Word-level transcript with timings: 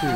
بسم 0.00 0.08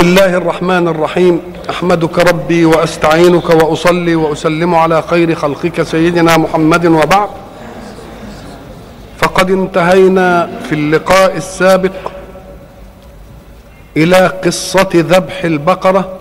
الله 0.00 0.36
الرحمن 0.36 0.88
الرحيم. 0.88 1.40
أحمدك 1.70 2.18
ربي 2.18 2.64
وأستعينك 2.64 3.50
وأصلي 3.50 4.14
وأسلم 4.14 4.74
على 4.74 5.02
خير 5.02 5.34
خلقك 5.34 5.82
سيدنا 5.82 6.36
محمد 6.36 6.86
وبعد. 6.86 7.28
فقد 9.18 9.50
انتهينا 9.50 10.50
في 10.68 10.74
اللقاء 10.74 11.36
السابق 11.36 12.12
إلى 13.96 14.26
قصة 14.44 14.90
ذبح 14.94 15.44
البقرة 15.44 16.18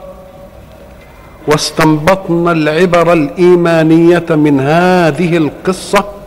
واستنبطنا 1.48 2.52
العبر 2.52 3.14
الإيمانية 3.14 4.26
من 4.30 4.60
هذه 4.60 5.38
القصة. 5.38 6.19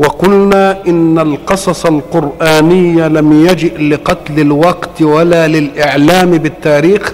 وقلنا 0.00 0.76
إن 0.88 1.18
القصص 1.18 1.86
القراني 1.86 3.08
لم 3.08 3.46
يجئ 3.46 3.82
لقتل 3.82 4.40
الوقت 4.40 5.02
ولا 5.02 5.48
للإعلام 5.48 6.30
بالتاريخ 6.30 7.12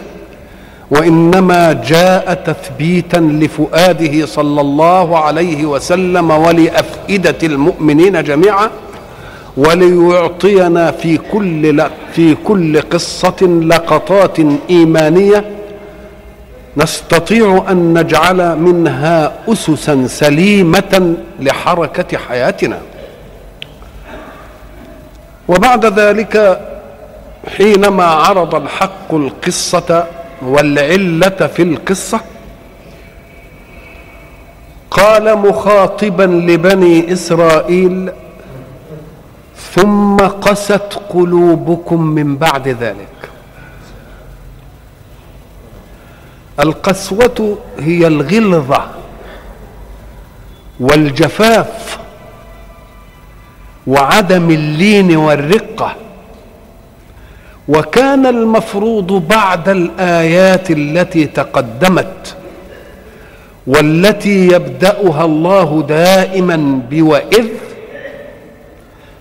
وإنما 0.90 1.72
جاء 1.88 2.34
تثبيتا 2.46 3.16
لفؤاده 3.16 4.26
صلى 4.26 4.60
الله 4.60 5.18
عليه 5.18 5.66
وسلم 5.66 6.30
ولأفئدة 6.30 7.36
المؤمنين 7.42 8.22
جميعا 8.22 8.70
وليعطينا 9.56 10.90
في 10.90 11.16
كل 11.32 11.82
في 12.12 12.34
كل 12.44 12.80
قصة 12.80 13.42
لقطات 13.42 14.36
إيمانية 14.70 15.44
نستطيع 16.76 17.64
أن 17.70 17.98
نجعل 17.98 18.58
منها 18.58 19.32
اسسا 19.48 20.06
سليمة 20.06 21.14
لحركة 21.40 22.18
حياتنا. 22.18 22.78
وبعد 25.48 25.86
ذلك 25.86 26.60
حينما 27.56 28.04
عرض 28.04 28.54
الحق 28.54 29.14
القصة 29.14 30.06
والعلة 30.42 31.50
في 31.54 31.62
القصة 31.62 32.20
قال 34.90 35.38
مخاطبا 35.38 36.22
لبني 36.22 37.12
إسرائيل 37.12 38.10
ثم 39.74 40.16
قست 40.16 41.00
قلوبكم 41.08 42.02
من 42.02 42.36
بعد 42.36 42.68
ذلك. 42.68 43.15
القسوة 46.60 47.58
هي 47.78 48.06
الغلظة 48.06 48.84
والجفاف 50.80 51.98
وعدم 53.86 54.50
اللين 54.50 55.16
والرقة. 55.16 55.96
وكان 57.68 58.26
المفروض 58.26 59.12
بعد 59.28 59.68
الآيات 59.68 60.70
التي 60.70 61.26
تقدمت 61.26 62.36
والتي 63.66 64.46
يبدأها 64.46 65.24
الله 65.24 65.84
دائما 65.88 66.80
بوإذ 66.90 67.48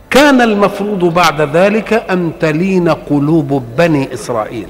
كان 0.10 0.42
المفروض 0.42 1.14
بعد 1.14 1.42
ذلك 1.42 1.94
أن 1.94 2.32
تلين 2.40 2.90
قلوب 2.90 3.64
بني 3.78 4.14
إسرائيل. 4.14 4.70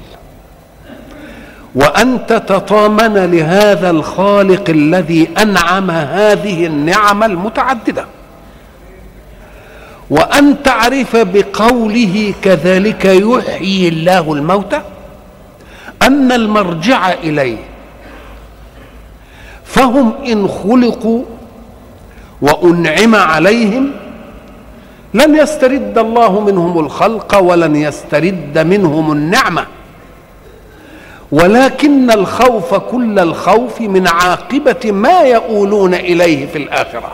وان 1.76 2.26
تتطامن 2.26 3.14
لهذا 3.14 3.90
الخالق 3.90 4.70
الذي 4.70 5.28
أنعم 5.42 5.90
هذه 5.90 6.66
النعم 6.66 7.22
المتعددة. 7.22 8.04
وأن 10.10 10.62
تعرف 10.62 11.16
بقوله 11.16 12.34
كذلك 12.42 13.04
يحيي 13.04 13.88
الله 13.88 14.32
الموتى 14.32 14.80
أن 16.02 16.32
المرجع 16.32 17.12
إليه. 17.12 17.56
فهم 19.64 20.12
إن 20.26 20.48
خلقوا 20.48 21.22
وأنعم 22.42 23.14
عليهم 23.14 23.90
لن 25.14 25.36
يسترد 25.36 25.98
الله 25.98 26.40
منهم 26.40 26.78
الخلق 26.78 27.38
ولن 27.38 27.76
يسترد 27.76 28.58
منهم 28.58 29.12
النعمة. 29.12 29.66
ولكن 31.32 32.10
الخوف 32.10 32.74
كل 32.74 33.18
الخوف 33.18 33.80
من 33.80 34.08
عاقبة 34.08 34.92
ما 34.92 35.20
يؤولون 35.20 35.94
إليه 35.94 36.46
في 36.46 36.58
الآخرة. 36.58 37.12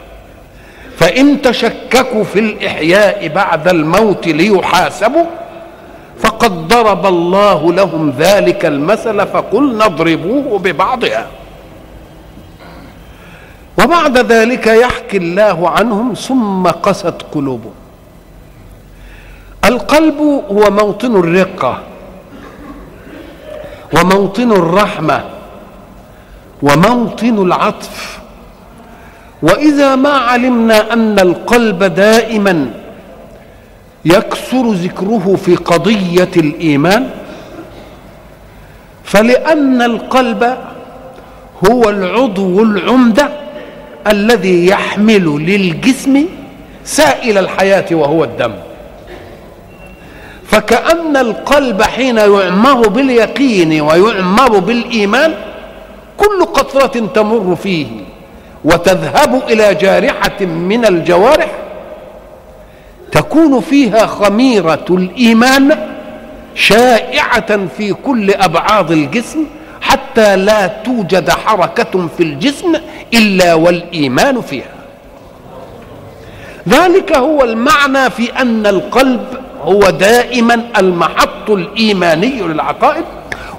فإن 0.96 1.42
تشككوا 1.42 2.24
في 2.24 2.38
الإحياء 2.38 3.28
بعد 3.28 3.68
الموت 3.68 4.26
ليحاسبوا 4.26 5.24
فقد 6.18 6.68
ضرب 6.68 7.06
الله 7.06 7.72
لهم 7.72 8.14
ذلك 8.18 8.66
المثل 8.66 9.26
فقلنا 9.26 9.86
اضربوه 9.86 10.58
ببعضها. 10.58 11.26
وبعد 13.84 14.18
ذلك 14.18 14.66
يحكي 14.66 15.16
الله 15.16 15.68
عنهم 15.68 16.14
ثم 16.14 16.66
قست 16.66 17.14
قلوبهم. 17.34 17.74
القلب 19.64 20.18
هو 20.50 20.70
موطن 20.70 21.16
الرقة. 21.16 21.78
وموطن 23.92 24.52
الرحمة 24.52 25.24
وموطن 26.62 27.42
العطف. 27.46 28.18
وإذا 29.42 29.96
ما 29.96 30.10
علمنا 30.10 30.92
أن 30.92 31.18
القلب 31.18 31.84
دائما 31.84 32.70
يكثر 34.04 34.72
ذكره 34.72 35.38
في 35.44 35.56
قضية 35.56 36.30
الإيمان 36.36 37.10
فلأن 39.04 39.82
القلب 39.82 40.56
هو 41.70 41.90
العضو 41.90 42.62
العمدة 42.62 43.28
الذي 44.06 44.66
يحمل 44.66 45.24
للجسم 45.24 46.24
سائل 46.84 47.38
الحياة 47.38 47.84
وهو 47.92 48.24
الدم. 48.24 48.52
فكأن 50.52 51.16
القلب 51.16 51.82
حين 51.82 52.16
يعمر 52.16 52.88
باليقين 52.88 53.80
ويعمر 53.80 54.58
بالإيمان 54.58 55.34
كل 56.16 56.44
قطرة 56.44 57.06
تمر 57.14 57.56
فيه 57.56 57.86
وتذهب 58.64 59.42
إلى 59.48 59.74
جارحة 59.74 60.40
من 60.40 60.84
الجوارح 60.84 61.50
تكون 63.12 63.60
فيها 63.60 64.06
خميرة 64.06 64.84
الإيمان 64.90 65.78
شائعة 66.54 67.66
في 67.76 67.92
كل 67.92 68.30
أبعاض 68.30 68.92
الجسم 68.92 69.44
حتى 69.80 70.36
لا 70.36 70.66
توجد 70.66 71.30
حركة 71.30 72.08
في 72.16 72.22
الجسم 72.22 72.72
إلا 73.14 73.54
والإيمان 73.54 74.40
فيها. 74.40 74.72
ذلك 76.68 77.16
هو 77.16 77.44
المعنى 77.44 78.10
في 78.10 78.32
أن 78.40 78.66
القلب 78.66 79.41
هو 79.64 79.80
دائما 79.90 80.64
المحط 80.78 81.50
الإيماني 81.50 82.42
للعقائد 82.42 83.04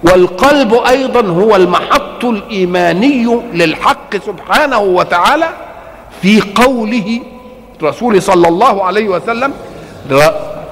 والقلب 0.04 0.74
أيضا 0.74 1.28
هو 1.28 1.56
المحط 1.56 2.26
الإيماني 2.26 3.40
للحق 3.54 4.18
سبحانه 4.26 4.80
وتعالى 4.80 5.50
في 6.22 6.42
قوله 6.56 7.20
رسول 7.84 8.22
صلى 8.22 8.48
الله 8.48 8.84
عليه 8.84 9.10
وسلم 9.10 9.54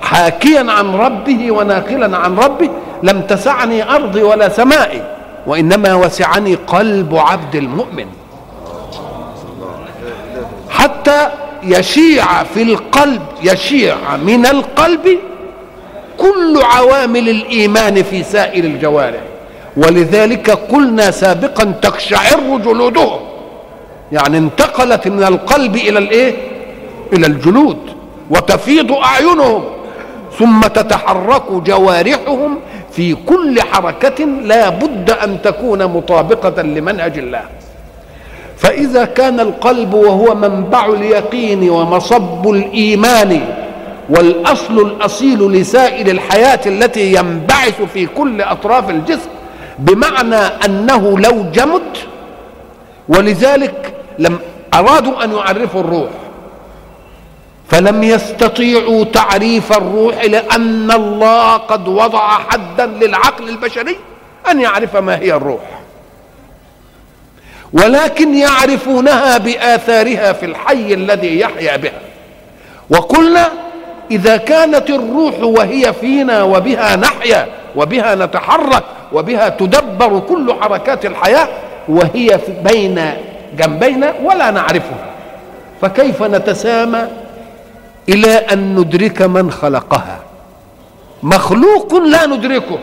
حاكيا 0.01 0.71
عن 0.71 0.95
ربه 0.95 1.51
وناقلا 1.51 2.17
عن 2.17 2.35
ربه 2.35 2.69
لم 3.03 3.21
تسعني 3.21 3.95
أرضي 3.95 4.23
ولا 4.23 4.49
سمائي 4.49 5.01
وإنما 5.47 5.95
وسعني 5.95 6.55
قلب 6.55 7.15
عبد 7.15 7.55
المؤمن. 7.55 8.05
حتى 10.69 11.27
يشيع 11.63 12.43
في 12.43 12.61
القلب 12.63 13.21
يشيع 13.43 13.95
من 14.25 14.45
القلب 14.45 15.19
كل 16.17 16.61
عوامل 16.63 17.29
الإيمان 17.29 18.03
في 18.03 18.23
سائر 18.23 18.63
الجوارح. 18.63 19.21
ولذلك 19.77 20.49
قلنا 20.49 21.11
سابقا 21.11 21.73
تقشعر 21.81 22.57
جلودهم. 22.57 23.19
يعني 24.11 24.37
انتقلت 24.37 25.07
من 25.07 25.23
القلب 25.23 25.75
إلى 25.75 25.99
الإيه؟ 25.99 26.35
إلى 27.13 27.27
الجلود 27.27 27.77
وتفيض 28.29 28.91
أعينهم 28.91 29.63
ثم 30.39 30.61
تتحرك 30.61 31.51
جوارحهم 31.51 32.59
في 32.91 33.13
كل 33.13 33.61
حركة 33.61 34.25
لا 34.25 34.69
بد 34.69 35.11
أن 35.11 35.41
تكون 35.41 35.85
مطابقة 35.85 36.61
لمنهج 36.61 37.17
الله. 37.17 37.41
فإذا 38.57 39.05
كان 39.05 39.39
القلب 39.39 39.93
وهو 39.93 40.35
منبع 40.35 40.85
اليقين 40.85 41.69
ومصب 41.69 42.49
الإيمان 42.49 43.41
والأصل 44.11 44.79
الأصيل 44.79 45.51
لسائر 45.51 46.07
الحياة 46.07 46.59
التي 46.65 47.13
ينبعث 47.13 47.81
في 47.93 48.05
كل 48.05 48.41
أطراف 48.41 48.89
الجسم 48.89 49.29
بمعنى 49.79 50.35
أنه 50.35 51.19
لو 51.19 51.43
جمد 51.51 51.97
ولذلك 53.07 53.93
لم 54.19 54.39
أرادوا 54.73 55.23
أن 55.23 55.31
يعرفوا 55.31 55.81
الروح 55.81 56.09
فلم 57.69 58.03
يستطيعوا 58.03 59.03
تعريف 59.03 59.71
الروح 59.77 60.25
لأن 60.25 60.91
الله 60.91 61.57
قد 61.57 61.87
وضع 61.87 62.27
حدا 62.49 62.85
للعقل 62.85 63.49
البشري 63.49 63.95
أن 64.51 64.59
يعرف 64.61 64.95
ما 64.95 65.17
هي 65.19 65.33
الروح. 65.33 65.61
ولكن 67.73 68.35
يعرفونها 68.35 69.37
بآثارها 69.37 70.33
في 70.33 70.45
الحي 70.45 70.93
الذي 70.93 71.39
يحيا 71.39 71.77
بها. 71.77 72.01
وقلنا 72.89 73.49
إذا 74.11 74.37
كانت 74.37 74.89
الروح 74.89 75.39
وهي 75.39 75.93
فينا 75.93 76.43
وبها 76.43 76.95
نحيا 76.95 77.47
وبها 77.75 78.15
نتحرك 78.15 78.83
وبها 79.13 79.49
تدبر 79.49 80.19
كل 80.19 80.53
حركات 80.61 81.05
الحياة 81.05 81.47
وهي 81.87 82.39
بين 82.63 83.11
جنبينا 83.57 84.13
ولا 84.23 84.51
نعرفها. 84.51 85.05
فكيف 85.81 86.23
نتسامى 86.23 87.07
إلى 88.09 88.33
أن 88.33 88.75
ندرك 88.75 89.21
من 89.21 89.51
خلقها؟ 89.51 90.19
مخلوق 91.23 91.95
لا 91.95 92.25
ندركه. 92.25 92.79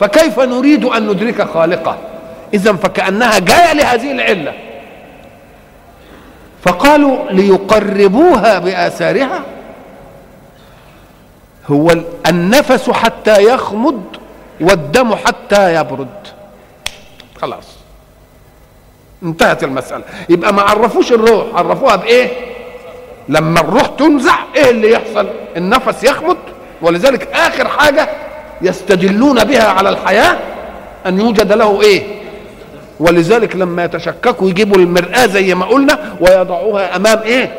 فكيف 0.00 0.40
نريد 0.40 0.84
أن 0.84 1.06
ندرك 1.06 1.42
خالقه؟ 1.42 1.96
اذا 2.54 2.72
فكأنها 2.72 3.38
جاية 3.38 3.72
لهذه 3.72 4.12
العلة. 4.12 4.52
فقالوا 6.62 7.16
ليقربوها 7.30 8.58
بآثارها؟ 8.58 9.42
هو 11.70 11.90
النفس 12.28 12.90
حتى 12.90 13.42
يخمد 13.44 14.02
والدم 14.60 15.14
حتى 15.14 15.74
يبرد. 15.74 16.08
خلاص. 17.40 17.64
انتهت 19.22 19.64
المسألة. 19.64 20.04
يبقى 20.28 20.54
ما 20.54 20.62
عرفوش 20.62 21.12
الروح 21.12 21.44
عرفوها 21.54 21.96
بإيه؟ 21.96 22.28
لما 23.28 23.60
الروح 23.60 23.86
تنزع 23.86 24.34
إيه 24.56 24.70
اللي 24.70 24.92
يحصل؟ 24.92 25.28
النفس 25.56 26.04
يخمد. 26.04 26.36
ولذلك 26.82 27.28
آخر 27.32 27.68
حاجة 27.68 28.08
يستدلون 28.62 29.44
بها 29.44 29.68
على 29.68 29.88
الحياة 29.88 30.38
أن 31.06 31.20
يوجد 31.20 31.52
له 31.52 31.82
إيه؟ 31.82 32.02
ولذلك 33.00 33.56
لما 33.56 33.84
يتشككوا 33.84 34.48
يجيبوا 34.50 34.76
المرآة 34.78 35.26
زي 35.26 35.54
ما 35.54 35.66
قلنا 35.66 36.16
ويضعوها 36.20 36.96
أمام 36.96 37.18
إيه؟ 37.18 37.52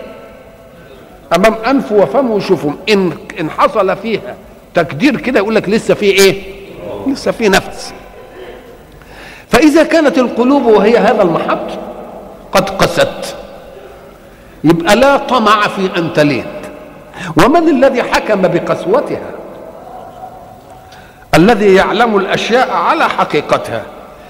أمام 1.35 1.55
أنف 1.67 1.91
وفم 1.91 2.31
ويشوفهم 2.31 2.77
إن 2.89 3.11
إن 3.39 3.49
حصل 3.49 3.95
فيها 3.97 4.35
تكدير 4.73 5.17
كده 5.17 5.39
يقول 5.39 5.55
لك 5.55 5.69
لسه 5.69 5.93
في 5.93 6.05
إيه؟ 6.05 6.43
لسه 7.07 7.31
في 7.31 7.49
نفس. 7.49 7.93
فإذا 9.49 9.83
كانت 9.83 10.17
القلوب 10.17 10.65
وهي 10.65 10.97
هذا 10.97 11.21
المحط 11.21 11.67
قد 12.51 12.69
قست. 12.69 13.35
يبقى 14.63 14.95
لا 14.95 15.17
طمع 15.17 15.67
في 15.67 15.89
أن 15.97 16.13
تلين. 16.13 16.45
ومن 17.37 17.69
الذي 17.69 18.03
حكم 18.03 18.41
بقسوتها؟ 18.41 19.31
الذي 21.35 21.73
يعلم 21.75 22.17
الأشياء 22.17 22.71
على 22.71 23.09
حقيقتها. 23.09 23.83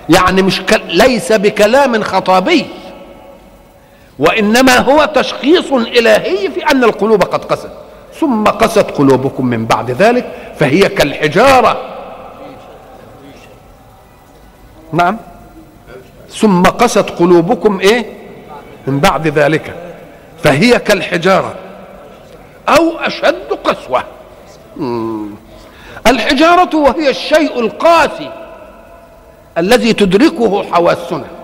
يعني 0.09 0.41
مش. 0.41 0.61
ليس 0.87 1.31
بكلام 1.31 2.03
خطابي. 2.03 2.65
وإنما 4.19 4.77
هو 4.77 5.06
تشخيص 5.06 5.71
إلهي 5.71 6.51
في 6.51 6.71
أن 6.71 6.83
القلوب 6.83 7.24
قد 7.24 7.45
قست. 7.45 7.69
ثم 8.19 8.44
قست 8.44 8.92
قلوبكم 8.92 9.45
من 9.45 9.66
بعد 9.66 9.92
ذلك 9.92 10.31
فهي 10.60 10.89
كالحجارة. 10.89 11.77
نعم. 14.94 15.18
ثم 16.30 16.63
قست 16.63 17.10
قلوبكم 17.10 17.80
إيه؟ 17.80 18.06
من 18.88 19.00
بعد 19.00 19.27
ذلك 19.27 19.75
فهي 20.44 20.80
كالحجارة. 20.80 21.56
أو 22.69 22.98
أشد 22.98 23.54
قسوة. 23.63 24.04
الحجارة 26.07 26.77
وهي 26.77 27.10
الشيء 27.10 27.60
القاسي 27.60 28.31
الذي 29.57 29.94
تدركه 29.94 30.63
حواسنا. 30.63 31.38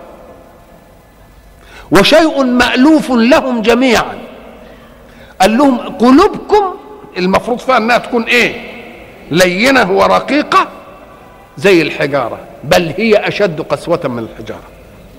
وشيء 1.90 2.44
مألوف 2.44 3.10
لهم 3.10 3.62
جميعا. 3.62 4.18
قال 5.40 5.58
لهم 5.58 5.78
قلوبكم 5.78 6.74
المفروض 7.16 7.58
فيها 7.58 7.76
إنها 7.76 7.98
تكون 7.98 8.22
إيه؟ 8.22 8.60
لينة 9.30 9.92
ورقيقة 9.92 10.68
زي 11.58 11.82
الحجارة 11.82 12.38
بل 12.64 12.92
هي 12.96 13.28
أشد 13.28 13.60
قسوة 13.60 14.00
من 14.04 14.18
الحجارة. 14.18 14.68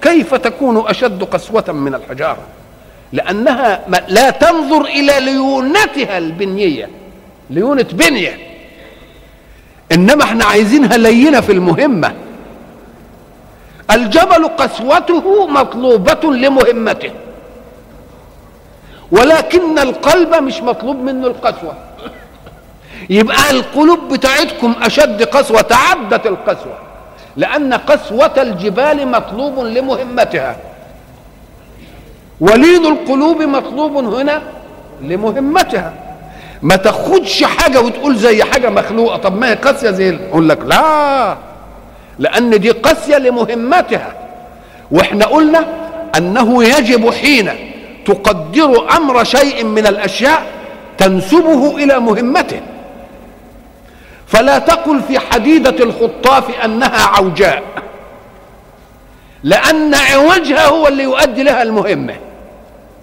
كيف 0.02 0.36
تكون 0.36 0.84
أشد 0.88 1.24
قسوة 1.24 1.66
من 1.68 1.96
الحجارة؟ 1.96 2.44
لأنها 3.14 3.86
لا 4.08 4.30
تنظر 4.30 4.82
إلى 4.86 5.14
ليونتها 5.20 6.18
البنية. 6.18 6.90
ليونة 7.50 7.86
بنية. 7.92 8.38
إنما 9.92 10.24
إحنا 10.24 10.46
عايزينها 10.46 10.98
لينة 10.98 11.42
في 11.42 11.52
المهمة. 11.52 12.14
الجبل 13.92 14.48
قسوته 14.48 15.48
مطلوبة 15.48 16.34
لمهمته. 16.34 17.12
ولكن 19.12 19.80
القلب 19.80 20.36
مش 20.36 20.62
مطلوب 20.62 20.96
منه 20.96 21.28
القسوة. 21.28 21.74
يبقى 23.10 23.52
القلوب 23.52 24.14
بتاعتكم 24.14 24.76
أشد 24.82 25.24
قسوة 25.24 25.62
تعدت 25.62 26.26
القسوة. 26.26 26.78
لأن 27.36 27.74
قسوة 27.74 28.32
الجبال 28.38 29.08
مطلوب 29.08 29.60
لمهمتها. 29.60 30.58
ولين 32.40 32.86
القلوب 32.86 33.42
مطلوب 33.42 33.98
هنا 33.98 34.42
لمهمتها. 35.02 35.94
ما 36.62 36.76
تاخدش 36.76 37.44
حاجة 37.44 37.82
وتقول 37.82 38.16
زي 38.16 38.44
حاجة 38.44 38.70
مخلوقة. 38.70 39.18
طب 39.18 39.38
ما 39.38 39.50
هي 39.50 39.56
قاسية 39.56 39.92
زي 39.92 40.16
يقول 40.16 40.50
لك 40.50 40.60
لا. 40.66 41.38
لأن 42.20 42.60
دي 42.60 42.72
قاسية 42.72 43.18
لمهمتها. 43.18 44.14
وإحنا 44.92 45.26
قلنا 45.26 45.66
أنه 46.18 46.64
يجب 46.64 47.10
حين 47.14 47.50
تقدر 48.06 48.98
أمر 48.98 49.24
شيء 49.24 49.64
من 49.64 49.88
الأشياء 49.88 50.46
تنسبه 50.98 51.76
إلى 51.78 52.00
مهمته. 52.00 52.62
فلا 54.28 54.60
تقل 54.60 55.02
في 55.02 55.20
حديدة 55.20 55.84
الخطاف 55.84 56.60
أنها 56.66 57.06
عوجاء 57.06 57.64
لأن 59.44 59.94
عوجها 59.96 60.66
هو 60.68 60.88
اللي 60.88 61.04
يؤدي 61.04 61.44
لها 61.44 61.64
المهمة. 61.64 62.16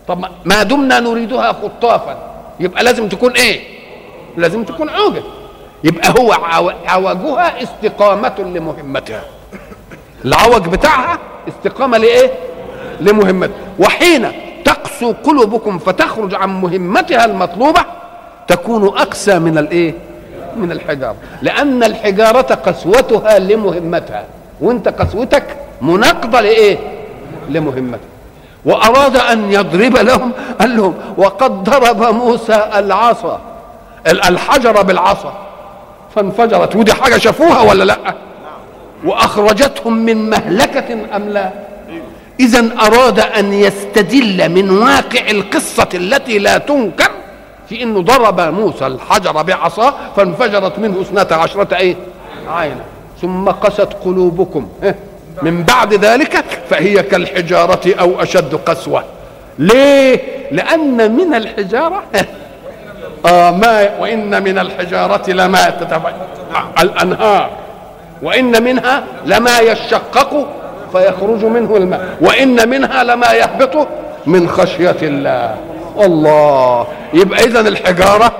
طب 0.08 0.24
ما 0.44 0.62
دمنا 0.62 1.00
نريدها 1.00 1.52
خطافا 1.52 2.34
يبقى 2.60 2.84
لازم 2.84 3.08
تكون 3.08 3.32
إيه؟ 3.32 3.60
لازم 4.36 4.64
تكون 4.64 4.88
عوجة. 4.88 5.22
يبقى 5.84 6.14
هو 6.20 6.32
عوجها 6.86 7.62
استقامة 7.62 8.34
لمهمتها. 8.38 9.22
العوج 10.24 10.68
بتاعها 10.68 11.18
استقامة 11.48 11.98
لإيه؟ 11.98 12.30
لمهمتها. 13.00 13.54
وحين 13.78 14.32
تقسو 14.64 15.12
قلوبكم 15.24 15.78
فتخرج 15.78 16.34
عن 16.34 16.60
مهمتها 16.60 17.24
المطلوبة 17.24 17.84
تكون 18.48 18.86
أقسى 18.86 19.38
من 19.38 19.58
الإيه؟ 19.58 19.94
من 20.56 20.72
الحجارة. 20.72 21.16
لأن 21.42 21.84
الحجارة 21.84 22.54
قسوتها 22.54 23.38
لمهمتها. 23.38 24.24
وأنت 24.60 24.88
قسوتك 24.88 25.56
مناقضة 25.82 26.40
لإيه؟ 26.40 26.78
لمهمتها. 27.48 28.08
وأراد 28.64 29.16
أن 29.16 29.52
يضرب 29.52 29.96
لهم 29.96 30.32
قال 30.60 30.76
لهم 30.76 30.94
وقد 31.16 31.64
ضرب 31.64 32.02
موسى 32.02 32.70
العصا 32.74 33.40
الحجر 34.06 34.82
بالعصا. 34.82 35.43
فانفجرت. 36.14 36.76
ودي 36.76 36.94
حاجة 36.94 37.18
شافوها 37.18 37.60
ولا 37.60 37.84
لأ؟ 37.84 38.14
وأخرجتهم 39.04 39.96
من 39.96 40.30
مهلكة 40.30 41.16
أم 41.16 41.28
لا؟ 41.28 41.50
إذا 42.40 42.70
أراد 42.80 43.20
أن 43.20 43.52
يستدل 43.52 44.48
من 44.48 44.70
واقع 44.70 45.30
القصة 45.30 45.88
التي 45.94 46.38
لا 46.38 46.58
تنكر 46.58 47.10
في 47.68 47.82
إنه 47.82 48.02
ضرب 48.02 48.40
موسى 48.40 48.86
الحجر 48.86 49.42
بعصاه 49.42 49.94
فانفجرت 50.16 50.78
منه 50.78 51.00
اثنتا 51.00 51.34
عشرة 51.34 51.76
إيه 51.76 51.96
عينا. 52.48 52.84
ثم 53.22 53.48
قست 53.48 53.88
قلوبكم. 54.04 54.68
من 55.42 55.62
بعد 55.62 55.94
ذلك 55.94 56.44
فهي 56.70 57.02
كالحجارة 57.02 57.94
أو 58.00 58.22
أشد 58.22 58.54
قسوة. 58.54 59.04
ليه؟ 59.58 60.20
لأن 60.50 61.16
من 61.16 61.34
الحجارة 61.34 62.02
آه 63.26 63.50
ما 63.50 63.88
وإن 64.00 64.42
من 64.42 64.58
الحجارة 64.58 65.30
لما 65.30 65.70
تتبع 65.70 66.12
الأنهار 66.80 67.50
وإن 68.22 68.62
منها 68.64 69.04
لما 69.26 69.58
يشقق 69.58 70.46
فيخرج 70.92 71.44
منه 71.44 71.76
الماء 71.76 72.16
وإن 72.20 72.68
منها 72.68 73.04
لما 73.04 73.32
يهبط 73.32 73.88
من 74.26 74.48
خشية 74.48 74.96
الله. 75.02 75.54
الله! 76.00 76.86
يبقى 77.14 77.44
اذا 77.44 77.60
الحجارة 77.60 78.32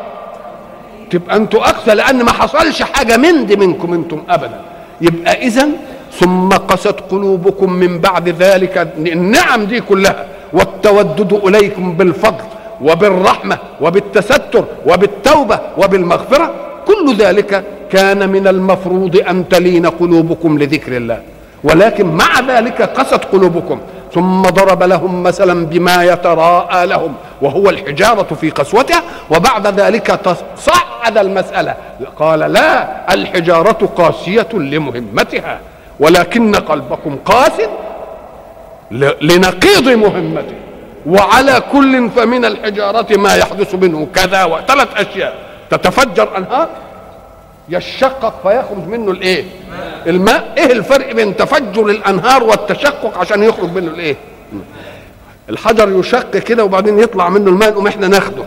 تبقى 1.10 1.36
أنتوا 1.36 1.60
اقسى 1.68 1.94
لأن 1.94 2.22
ما 2.22 2.32
حصلش 2.32 2.82
حاجة 2.82 3.16
من 3.16 3.46
دي 3.46 3.56
منكم 3.56 3.92
أنتم 3.94 4.22
ابدا. 4.30 4.60
يبقى 5.00 5.32
اذا 5.46 5.68
ثم 6.12 6.48
قست 6.48 6.96
قلوبكم 7.10 7.72
من 7.72 7.98
بعد 7.98 8.28
ذلك 8.28 8.88
النعم 8.98 9.64
دي 9.64 9.80
كلها 9.80 10.26
والتودد 10.52 11.32
إليكم 11.32 11.92
بالفضل. 11.92 12.44
وبالرحمة 12.82 13.58
وبالتستر 13.80 14.64
وبالتوبة 14.86 15.58
وبالمغفرة 15.78 16.52
كل 16.86 17.16
ذلك 17.16 17.64
كان 17.90 18.28
من 18.28 18.48
المفروض 18.48 19.16
أن 19.28 19.48
تلين 19.48 19.86
قلوبكم 19.86 20.58
لذكر 20.58 20.96
الله. 20.96 21.18
ولكن 21.64 22.06
مع 22.06 22.40
ذلك 22.48 22.82
قست 22.82 23.24
قلوبكم. 23.32 23.80
ثم 24.14 24.42
ضرب 24.42 24.82
لهم 24.82 25.22
مثلا 25.22 25.66
بما 25.66 26.04
يتراءى 26.04 26.86
لهم 26.86 27.14
وهو 27.42 27.70
الحجارة 27.70 28.34
في 28.40 28.50
قسوتها 28.50 29.02
وبعد 29.30 29.80
ذلك 29.80 30.20
صعد 30.56 31.18
المسألة. 31.18 31.74
قال 32.18 32.38
لا 32.38 33.14
الحجارة 33.14 33.88
قاسية 33.96 34.48
لمهمتها 34.52 35.58
ولكن 36.00 36.54
قلبكم 36.54 37.16
قاس 37.24 37.60
لنقيض 39.20 39.88
مهمته. 39.88 40.63
وعلى 41.06 41.62
كل 41.72 42.10
فمن 42.10 42.44
الحجارة 42.44 43.16
ما 43.16 43.34
يحدث 43.36 43.74
منه 43.74 44.08
كذا 44.14 44.44
وثلاث 44.44 44.88
أشياء. 44.96 45.34
تتفجر 45.70 46.36
أنهار 46.36 46.68
يشقق 47.68 48.34
فيخرج 48.42 48.88
منه 48.88 49.10
الإيه؟ 49.10 49.44
الماء. 50.06 50.54
إيه 50.58 50.72
الفرق 50.72 51.12
بين 51.12 51.36
تفجر 51.36 51.86
الأنهار 51.86 52.44
والتشقق 52.44 53.18
عشان 53.18 53.42
يخرج 53.42 53.72
منه 53.72 53.90
الإيه؟ 53.90 54.16
الحجر 55.50 55.98
يشق 56.00 56.30
كده 56.30 56.64
وبعدين 56.64 56.98
يطلع 56.98 57.28
منه 57.28 57.50
الماء 57.50 57.70
نقوم 57.70 57.86
إحنا 57.86 58.08
ناخده. 58.08 58.44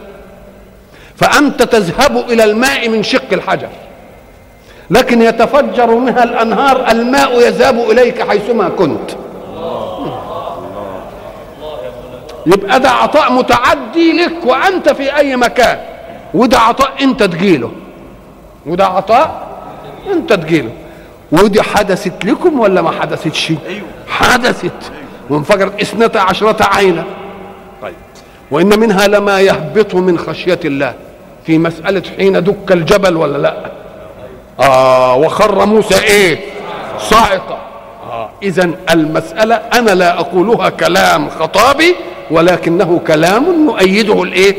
فأنت 1.16 1.64
تذهب 1.64 2.18
إلى 2.18 2.44
الماء 2.44 2.90
من 2.90 3.04
شق 3.04 3.34
الحجر. 3.34 3.70
لكن 4.90 5.22
يتفجر 5.22 5.96
منها 5.96 6.24
الأنهار 6.24 6.92
الماء 6.92 7.42
يذهب 7.48 7.92
إليك 7.92 8.30
حيثما 8.30 8.70
كنت. 8.70 9.12
يبقى 12.48 12.80
ده 12.80 12.90
عطاء 12.90 13.34
متعدي 13.34 14.12
لك 14.14 14.46
وأنت 14.46 14.90
في 14.90 15.16
أي 15.18 15.36
مكان. 15.36 15.80
وده 16.34 16.60
عطاء 16.60 16.94
أنت 17.02 17.24
تجيله. 17.24 17.72
وده 18.66 18.86
عطاء 18.86 19.48
أنت 20.12 20.34
تجيله. 20.34 20.70
ودي 21.32 21.62
حدثت 21.62 22.26
لكم 22.26 22.60
ولا 22.60 22.82
ما 22.82 22.92
حدثتش؟ 22.92 23.50
أيوه. 23.50 23.88
حدثت. 24.08 24.92
وانفجرت 25.30 25.82
اثنتا 25.82 26.18
عشرة 26.18 26.64
عينا. 26.64 27.04
طيب. 27.82 27.94
وإن 28.52 28.80
منها 28.80 29.08
لما 29.08 29.40
يهبط 29.40 29.96
من 29.96 30.18
خشية 30.18 30.60
الله. 30.66 30.94
في 31.46 31.58
مسألة 31.58 32.04
حين 32.18 32.44
دك 32.44 32.72
الجبل 32.72 33.18
ولا 33.18 33.38
لا؟ 33.38 33.56
آه 34.60 35.16
وخر 35.16 35.66
موسى 35.66 36.04
إيه؟ 36.04 36.40
صاعقة. 37.00 37.58
اذا 38.44 38.72
المسألة 38.90 39.56
أنا 39.56 39.92
لا 39.92 40.20
أقولها 40.20 40.70
كلام 40.70 41.30
خطابي 41.30 41.96
ولكنه 42.32 43.02
كلام 43.08 43.66
نؤيده 43.66 44.24
الإيه؟ 44.24 44.56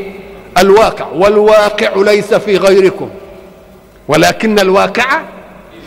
الواقع 0.57 1.05
والواقع 1.15 1.89
ليس 1.95 2.33
في 2.33 2.57
غيركم 2.57 3.09
ولكن 4.07 4.59
الواقع 4.59 5.21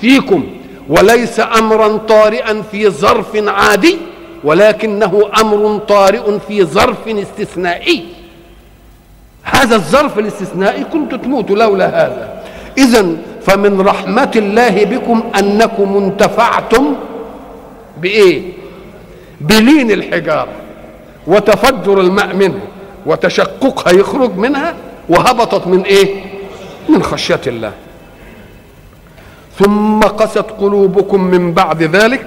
فيكم 0.01 0.45
وليس 0.89 1.41
أمرا 1.41 1.97
طارئا 1.97 2.63
في 2.73 2.89
ظرف 2.91 3.49
عادي 3.49 3.97
ولكنه 4.45 5.31
أمر 5.41 5.79
طارئ 5.89 6.39
في 6.49 6.65
ظرف 6.65 7.09
استثنائي. 7.09 8.05
هذا 9.43 9.77
الظرف 9.77 10.19
الاستثنائي 10.19 10.85
كنت 10.85 11.15
تموت 11.15 11.51
لولا 11.51 11.87
هذا. 11.87 12.43
اذا 12.79 13.17
فمن 13.47 13.81
رحمة 13.81 14.31
الله 14.37 14.85
بكم 14.85 15.23
أنكم 15.39 15.97
انتفعتم 15.97 16.95
بإيه؟ 18.03 18.43
بلين 19.41 19.91
الحجارة 19.91 20.53
وتفجر 21.27 22.01
الماء 22.01 22.35
منه 22.35 22.61
وتشققها 23.07 23.93
يخرج 23.93 24.37
منها 24.37 24.75
وهبطت 25.09 25.67
من 25.67 25.83
إيه؟ 25.83 26.25
من 26.89 27.03
خشية 27.03 27.41
الله. 27.47 27.73
ثم 29.59 30.01
قست 30.01 30.39
قلوبكم 30.39 31.21
من 31.25 31.53
بعد 31.53 31.83
ذلك 31.83 32.27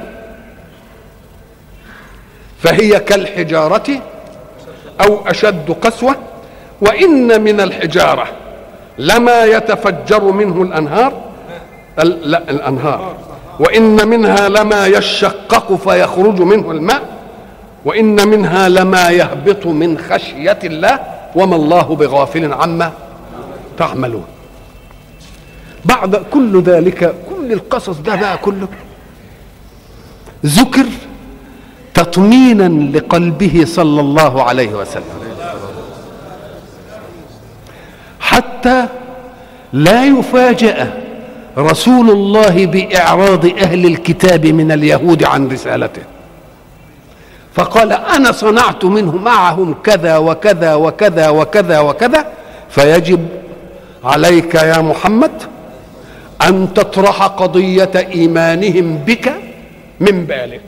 فهي 2.60 3.00
كالحجارة 3.00 4.02
أو 5.02 5.28
أشد 5.28 5.72
قسوة 5.82 6.16
وإن 6.82 7.42
من 7.42 7.60
الحجارة 7.62 8.28
لما 8.98 9.44
يتفجر 9.44 10.24
منه 10.24 10.62
الأنهار 10.62 11.22
لا 11.98 12.50
الأنهار. 12.50 13.16
وإن 13.60 14.08
منها 14.08 14.50
لما 14.50 14.88
يشقق 14.88 15.74
فيخرج 15.76 16.42
منه 16.42 16.72
الماء 16.72 17.02
وإن 17.86 18.28
منها 18.28 18.70
لما 18.70 19.10
يهبط 19.10 19.66
من 19.66 19.98
خشية 19.98 20.60
الله 20.64 21.00
وما 21.36 21.56
الله 21.56 21.96
بغافل 21.96 22.54
عما 22.54 22.92
تعملون. 23.78 24.26
بعد 25.86 26.16
كل 26.16 26.62
ذلك 26.62 27.16
كل 27.30 27.54
القصص 27.54 27.98
ده 27.98 28.16
بقى 28.16 28.38
كله 28.38 28.68
ذكر 30.46 30.86
تطمينا 31.94 32.98
لقلبه 32.98 33.64
صلى 33.68 34.02
الله 34.02 34.44
عليه 34.44 34.70
وسلم. 34.74 35.04
حتى 38.20 38.86
لا 39.74 40.06
يفاجأ 40.06 41.05
رسول 41.58 42.10
الله 42.10 42.66
بإعراض 42.66 43.46
أهل 43.46 43.86
الكتاب 43.86 44.46
من 44.46 44.72
اليهود 44.72 45.24
عن 45.24 45.48
رسالته. 45.48 46.02
فقال 47.54 47.92
أنا 47.94 48.32
صنعت 48.32 48.86
منه 48.86 49.18
معهم 49.18 49.76
كذا 49.84 50.18
وكذا 50.18 50.76
وكذا 50.76 51.30
وكذا 51.30 51.80
وكذا 51.80 52.26
فيجب 52.70 53.28
عليك 54.04 54.56
يا 54.56 54.82
محمد 54.82 55.32
أن 56.42 56.74
تطرح 56.74 57.24
قضية 57.24 57.92
إيمانهم 57.96 58.98
بك 58.98 59.34
من 60.00 60.26
بالك. 60.26 60.62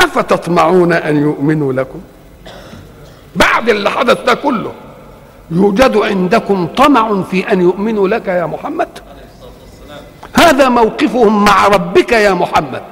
أفتطمعون 0.00 0.92
أن 0.92 1.22
يؤمنوا 1.22 1.72
لكم؟ 1.72 2.00
بعد 3.36 3.68
اللي 3.68 3.90
حدث 3.90 4.22
ده 4.22 4.34
كله 4.34 4.72
يوجد 5.50 5.96
عندكم 5.96 6.66
طمع 6.66 7.22
في 7.22 7.52
أن 7.52 7.60
يؤمنوا 7.60 8.08
لك 8.08 8.28
يا 8.28 8.46
محمد؟ 8.46 8.88
هذا 10.42 10.68
موقفهم 10.68 11.44
مع 11.44 11.66
ربك 11.68 12.12
يا 12.12 12.32
محمد. 12.32 12.82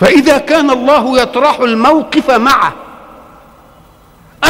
فإذا 0.00 0.38
كان 0.38 0.70
الله 0.70 1.20
يطرح 1.20 1.60
الموقف 1.60 2.30
معه 2.30 2.72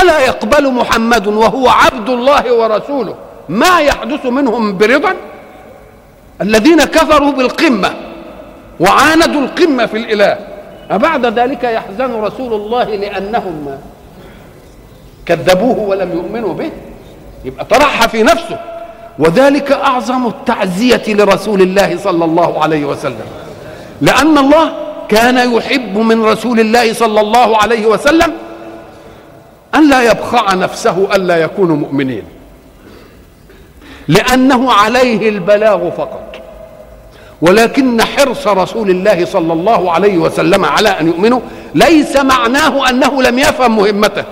ألا 0.03 0.19
يقبل 0.19 0.73
محمد 0.73 1.27
وهو 1.27 1.69
عبد 1.69 2.09
الله 2.09 2.55
ورسوله 2.55 3.15
ما 3.49 3.81
يحدث 3.81 4.27
منهم 4.27 4.79
برضا؟ 4.79 5.15
الذين 6.41 6.85
كفروا 6.85 7.33
بالقمة 7.33 7.95
وعاندوا 8.81 9.41
القمة 9.41 9.87
في 9.87 9.97
الإله 9.97 10.39
أبعد 10.91 11.27
ذلك 11.39 11.65
يحزن 11.65 12.21
رسول 12.21 12.53
الله 12.53 12.85
لأنهم 12.85 13.79
كذبوه 15.27 15.79
ولم 15.79 16.13
يؤمنوا 16.13 16.55
به؟ 16.55 16.71
يبقى 17.45 17.65
طرحها 17.65 18.07
في 18.07 18.23
نفسه. 18.23 18.59
وذلك 19.19 19.73
أعظم 19.73 20.27
التعزية 20.27 21.03
لرسول 21.09 21.63
الله 21.63 21.99
صلى 21.99 22.25
الله 22.25 22.63
عليه 22.63 22.85
وسلم. 22.85 23.27
لأن 24.01 24.39
الله 24.39 24.73
كان 25.09 25.55
يحب 25.55 25.99
من 25.99 26.25
رسول 26.25 26.61
الله 26.61 26.93
صلى 26.93 27.21
الله 27.21 27.57
عليه 27.57 27.87
وسلم 27.87 28.33
أن 29.75 29.91
لا 29.91 30.11
يبخع 30.11 30.55
نفسه 30.55 31.09
ألا 31.15 31.37
يكونوا 31.37 31.77
مؤمنين. 31.77 32.23
لأنه 34.09 34.73
عليه 34.73 35.29
البلاغ 35.29 35.91
فقط. 35.91 36.37
ولكن 37.43 38.03
حرص 38.03 38.47
رسول 38.47 38.91
الله 38.91 39.25
صلى 39.25 39.53
الله 39.53 39.93
عليه 39.93 40.19
وسلم 40.19 40.65
على 40.65 40.89
أن 40.89 41.07
يؤمنوا 41.07 41.41
ليس 41.75 42.17
معناه 42.17 42.91
أنه 42.91 43.23
لم 43.23 43.39
يفهم 43.39 43.77
مهمته. 43.77 44.25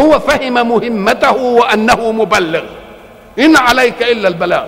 هو 0.00 0.18
فهم 0.18 0.68
مهمته 0.68 1.36
وأنه 1.36 2.12
مبلغ. 2.12 2.62
إن 3.38 3.56
عليك 3.56 4.02
إلا 4.02 4.28
البلاغ. 4.28 4.66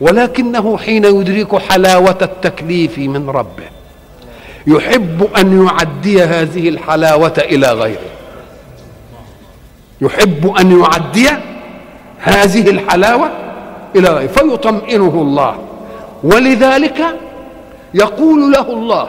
ولكنه 0.00 0.78
حين 0.78 1.04
يدرك 1.04 1.58
حلاوة 1.58 2.18
التكليف 2.22 2.98
من 2.98 3.30
ربه 3.30 3.64
يحب 4.66 5.28
أن 5.36 5.66
يعدي 5.66 6.22
هذه 6.22 6.68
الحلاوة 6.68 7.34
إلى 7.38 7.72
غيره. 7.72 8.10
يحب 10.00 10.54
أن 10.60 10.80
يعدي 10.80 11.28
هذه 12.18 12.70
الحلاوة 12.70 13.30
إلى 13.96 14.08
غيره 14.08 14.26
فيطمئنه 14.26 15.22
الله. 15.22 15.58
ولذلك 16.24 17.04
يقول 17.94 18.52
له 18.52 18.72
الله 18.72 19.08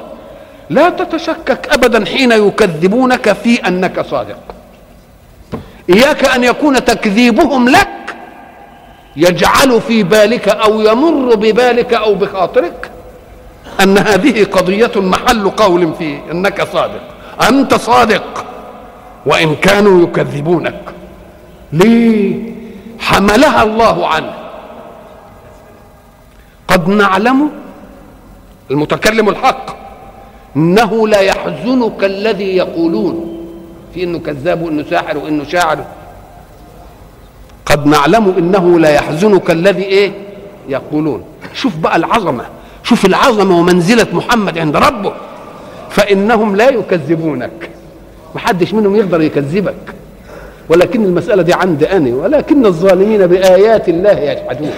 لا 0.70 0.90
تتشكك 0.90 1.68
أبدا 1.74 2.06
حين 2.06 2.32
يكذبونك 2.32 3.34
في 3.34 3.68
أنك 3.68 4.02
صادق. 4.02 4.40
إياك 5.90 6.26
أن 6.26 6.44
يكون 6.44 6.86
تكذيبهم 6.86 7.70
لك 7.70 7.90
يجعل 9.20 9.82
في 9.82 10.04
بالك 10.04 10.50
أو 10.50 10.82
يمر 10.82 11.36
ببالك 11.36 11.94
أو 11.94 12.14
بخاطرك 12.14 12.92
أن 13.84 13.98
هذه 13.98 14.44
قضية 14.44 14.92
محل 14.96 15.50
قول 15.50 15.94
فيه 15.94 16.32
أنك 16.32 16.64
صادق. 16.74 17.02
أنت 17.50 17.74
صادق. 17.74 18.46
وإن 19.26 19.56
كانوا 19.56 20.04
يكذبونك. 20.04 20.82
ليه؟ 21.74 22.54
حملها 23.00 23.64
الله 23.64 24.08
عنه. 24.08 24.34
قد 26.68 26.88
نعلم 26.90 27.50
المتكلم 28.72 29.30
الحق 29.30 29.66
إنه 30.56 31.08
لا 31.08 31.20
يحزنك 31.20 32.04
الذي 32.04 32.58
يقولون. 32.58 33.46
في 33.94 34.04
إنه 34.04 34.20
كذاب 34.20 34.62
وإنه 34.62 34.86
ساحر 34.90 35.18
وإنه 35.18 35.44
شاعر. 35.44 35.86
قد 37.70 37.86
نعلم 37.86 38.34
إنه 38.38 38.80
لا 38.80 38.90
يحزنك 38.90 39.52
الذي 39.52 39.84
إيه؟ 39.84 40.12
يقولون. 40.70 41.24
شوف 41.54 41.76
بقى 41.76 41.96
العظمة. 41.96 42.46
شوف 42.84 43.06
العظمة 43.06 43.60
ومنزلة 43.60 44.08
محمد 44.14 44.58
عند 44.58 44.76
ربه. 44.78 45.14
فإنهم 45.90 46.56
لا 46.56 46.70
يكذبونك. 46.70 47.70
محدش 48.36 48.74
منهم 48.74 48.96
يقدر 48.96 49.22
يكذبك. 49.22 49.96
ولكن 50.70 51.06
المسألة 51.06 51.42
دي 51.44 51.54
عندي 51.54 51.92
أنا 51.92 52.16
ولكن 52.16 52.66
الظالمين 52.66 53.28
بآيات 53.28 53.90
الله 53.90 54.20
يجحدون. 54.20 54.72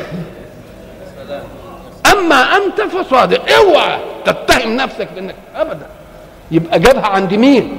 أما 2.11 2.35
أنت 2.35 2.81
فصادق 2.81 3.41
اوعى 3.55 3.99
تتهم 4.25 4.75
نفسك 4.75 5.07
بإنك 5.15 5.35
ابدا. 5.55 5.85
يبقى 6.51 6.79
جابها 6.79 7.07
عند 7.07 7.33
مين؟ 7.33 7.77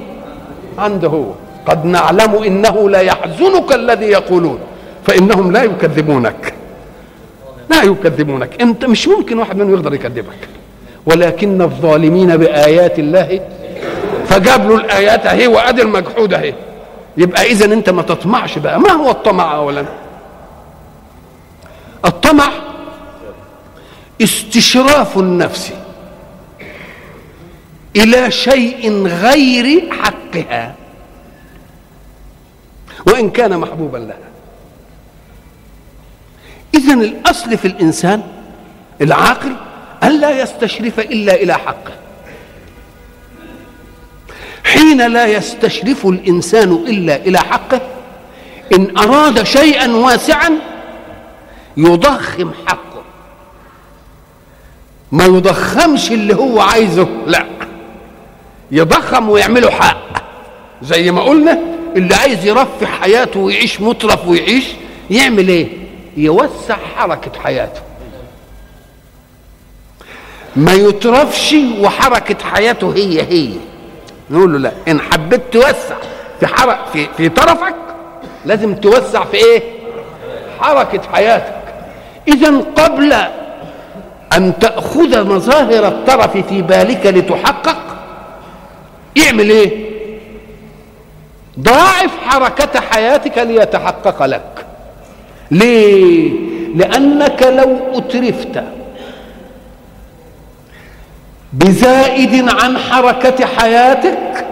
عنده 0.77 1.07
هو. 1.07 1.25
قد 1.65 1.85
نعلم 1.85 2.35
إنه 2.35 2.89
لا 2.89 2.99
يحزنك 3.01 3.73
الذي 3.73 4.05
يقولون. 4.05 4.59
فإنهم 5.05 5.51
لا 5.51 5.63
يكذبونك. 5.63 6.53
لا 7.69 7.83
يكذبونك. 7.83 8.61
إنت 8.61 8.85
مش 8.85 9.07
ممكن 9.07 9.39
واحد 9.39 9.57
منهم 9.57 9.73
يقدر 9.73 9.93
يكذبك. 9.93 10.49
ولكن 11.05 11.61
الظالمين 11.61 12.37
بآيات 12.37 12.99
الله 12.99 13.39
فجاب 14.27 14.69
له 14.69 14.75
الآيات 14.75 15.25
اهي 15.25 15.47
وادي 15.47 15.81
المجحود 15.81 16.33
اهي 16.33 16.53
يبقى 17.17 17.51
اذا 17.51 17.65
أنت 17.65 17.89
ما 17.89 18.01
تطمعش 18.01 18.57
بقى. 18.57 18.79
ما 18.79 18.91
هو 18.91 19.11
الطمع 19.11 19.55
اولا؟ 19.55 19.85
الطمع 22.05 22.49
استشراف 24.21 25.17
النفس 25.17 25.73
إلى 27.95 28.31
شيء 28.31 29.07
غير 29.07 29.91
حقها. 29.91 30.75
وإن 33.07 33.29
كان 33.29 33.57
محبوبا 33.57 33.97
لها. 33.97 34.32
اذا 36.73 36.93
الأصل 36.93 37.57
في 37.57 37.65
الإنسان 37.67 38.21
العاقل 39.01 39.55
الا 40.03 40.41
يستشرف 40.41 40.99
إلا 40.99 41.33
إلى 41.35 41.53
حقه. 41.53 41.91
حين 44.63 45.07
لا 45.13 45.25
يستشرف 45.25 46.05
الإنسان 46.05 46.71
إلا 46.71 47.15
إلى 47.15 47.39
حقه 47.39 47.81
إن 48.73 48.97
أراد 48.97 49.43
شيئا 49.43 49.91
واسعا 49.95 50.49
يضخم 51.77 52.51
حقه. 52.67 53.03
ما 55.11 55.25
يضخمش 55.25 56.11
اللي 56.11 56.35
هو 56.35 56.61
عايزه 56.61 57.07
لا. 57.27 57.45
يضخم 58.71 59.29
ويعمله 59.29 59.69
حق 59.69 60.23
زي 60.81 61.11
ما 61.11 61.21
قلنا 61.21 61.59
اللي 61.95 62.15
عايز 62.15 62.45
يرفع 62.45 62.85
حياته 62.87 63.39
ويعيش 63.39 63.81
مطرف 63.81 64.27
ويعيش 64.27 64.65
يعمل 65.09 65.47
إيه؟ 65.47 65.67
يوسع 66.17 66.75
حركة 66.95 67.39
حياته. 67.39 67.81
ما 70.55 70.73
يترفش 70.73 71.55
وحركة 71.79 72.45
حياته 72.45 72.93
هي 72.95 73.21
هي. 73.21 73.53
نقول 74.29 74.53
له 74.53 74.59
لا 74.59 74.71
إن 74.87 75.01
حبيت 75.01 75.41
توسع 75.51 75.95
في 76.39 76.47
حرك 76.47 76.79
في 76.93 77.07
في 77.17 77.29
طرفك 77.29 77.75
لازم 78.45 78.75
توسع 78.75 79.23
في 79.23 79.37
إيه؟ 79.37 79.63
حركة 80.59 81.01
حياتك. 81.13 81.63
إذا 82.27 82.57
قبل 82.75 83.13
أن 84.37 84.59
تأخذ 84.59 85.27
مظاهر 85.27 85.87
الطرف 85.87 86.37
في 86.37 86.61
بالك 86.61 87.05
لتحقق 87.05 87.77
اعمل 89.25 89.49
إيه؟ 89.49 89.93
ضاعف 91.59 92.11
حركة 92.27 92.79
حياتك 92.81 93.37
ليتحقق 93.37 94.25
لك. 94.25 94.52
ليه؟ 95.53 96.31
لأنك 96.75 97.43
لو 97.43 97.97
أترفت 97.97 98.63
بزائد 101.53 102.49
عن 102.49 102.77
حركة 102.77 103.45
حياتك 103.45 104.45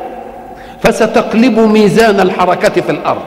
فستقلب 0.84 1.60
ميزان 1.60 2.20
الحركة 2.20 2.82
في 2.82 2.92
الأرض. 2.92 3.26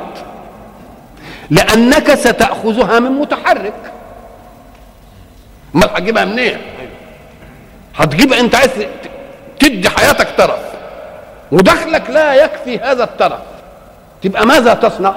لأنك 1.51 2.15
ستأخذها 2.15 2.99
من 3.01 3.11
متحرك. 3.11 3.93
ما 5.75 5.87
هتجيبها 5.87 6.25
منين؟ 6.25 6.59
هتجيبها 7.97 8.41
أنت 8.41 8.55
عايز 8.55 8.71
تدي 9.61 9.89
حياتك 9.89 10.29
طرف 10.39 10.61
ودخلك 11.53 12.11
لا 12.11 12.35
يكفي 12.35 12.79
هذا 12.79 13.05
الطرف. 13.05 13.41
تبقى 14.23 14.47
ماذا 14.47 14.75
تصنع؟ 14.75 15.15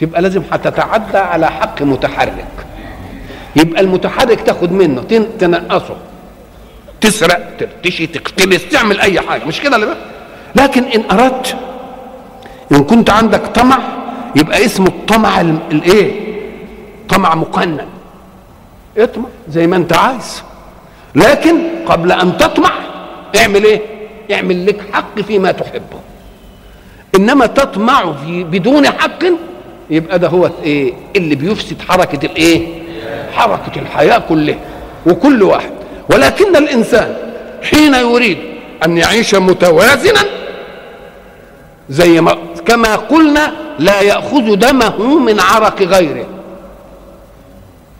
تبقى 0.00 0.22
لازم 0.22 0.42
هتتعدى 0.52 1.18
على 1.18 1.50
حق 1.50 1.82
متحرك. 1.82 2.66
يبقى 3.56 3.80
المتحرك 3.80 4.40
تاخد 4.40 4.72
منه 4.72 5.02
تنقصه. 5.38 5.96
تسرق 7.00 7.56
ترتشي 7.58 8.06
تقتلس 8.06 8.68
تعمل 8.68 9.00
أي 9.00 9.20
حاجة. 9.20 9.44
مش 9.44 9.60
كده 9.60 9.76
اللي 9.76 9.86
بقى 9.86 9.96
لكن 10.56 10.84
إن 10.84 11.10
أردت 11.10 11.56
إن 12.72 12.84
كنت 12.84 13.10
عندك 13.10 13.46
طمع 13.46 13.78
يبقى 14.36 14.64
اسمه 14.64 14.86
الطمع 14.86 15.40
الإيه؟ 15.40 16.36
طمع 17.08 17.34
مقنن. 17.34 17.86
اطمع 18.98 19.28
زي 19.48 19.66
ما 19.66 19.76
أنت 19.76 19.92
عايز. 19.92 20.42
لكن 21.14 21.56
قبل 21.86 22.12
أن 22.12 22.36
تطمع 22.36 22.72
اعمل 23.36 23.64
إيه؟ 23.64 23.80
اعمل 24.32 24.66
لك 24.66 24.80
حق 24.92 25.20
فيما 25.20 25.52
تحبه. 25.52 26.00
إنما 27.14 27.46
تطمع 27.46 28.12
في 28.12 28.44
بدون 28.44 28.86
حق 28.86 29.24
يبقى 29.90 30.18
ده 30.18 30.28
هو 30.28 30.50
إيه 30.62 30.92
اللي 31.16 31.34
بيفسد 31.34 31.76
حركة 31.88 32.26
الايه 32.26 32.66
حركة 33.32 33.80
الحياة 33.80 34.18
كلها 34.18 34.58
وكل 35.06 35.42
واحد. 35.42 35.70
ولكن 36.10 36.56
الإنسان 36.56 37.16
حين 37.62 37.94
يريد 37.94 38.38
أن 38.84 38.98
يعيش 38.98 39.34
متوازنا 39.34 40.20
زي 41.90 42.20
ما 42.20 42.36
كما 42.66 42.96
قلنا 42.96 43.52
لا 43.78 44.00
يأخذ 44.00 44.54
دمه 44.54 45.18
من 45.18 45.40
عرق 45.40 45.82
غيره. 45.82 46.26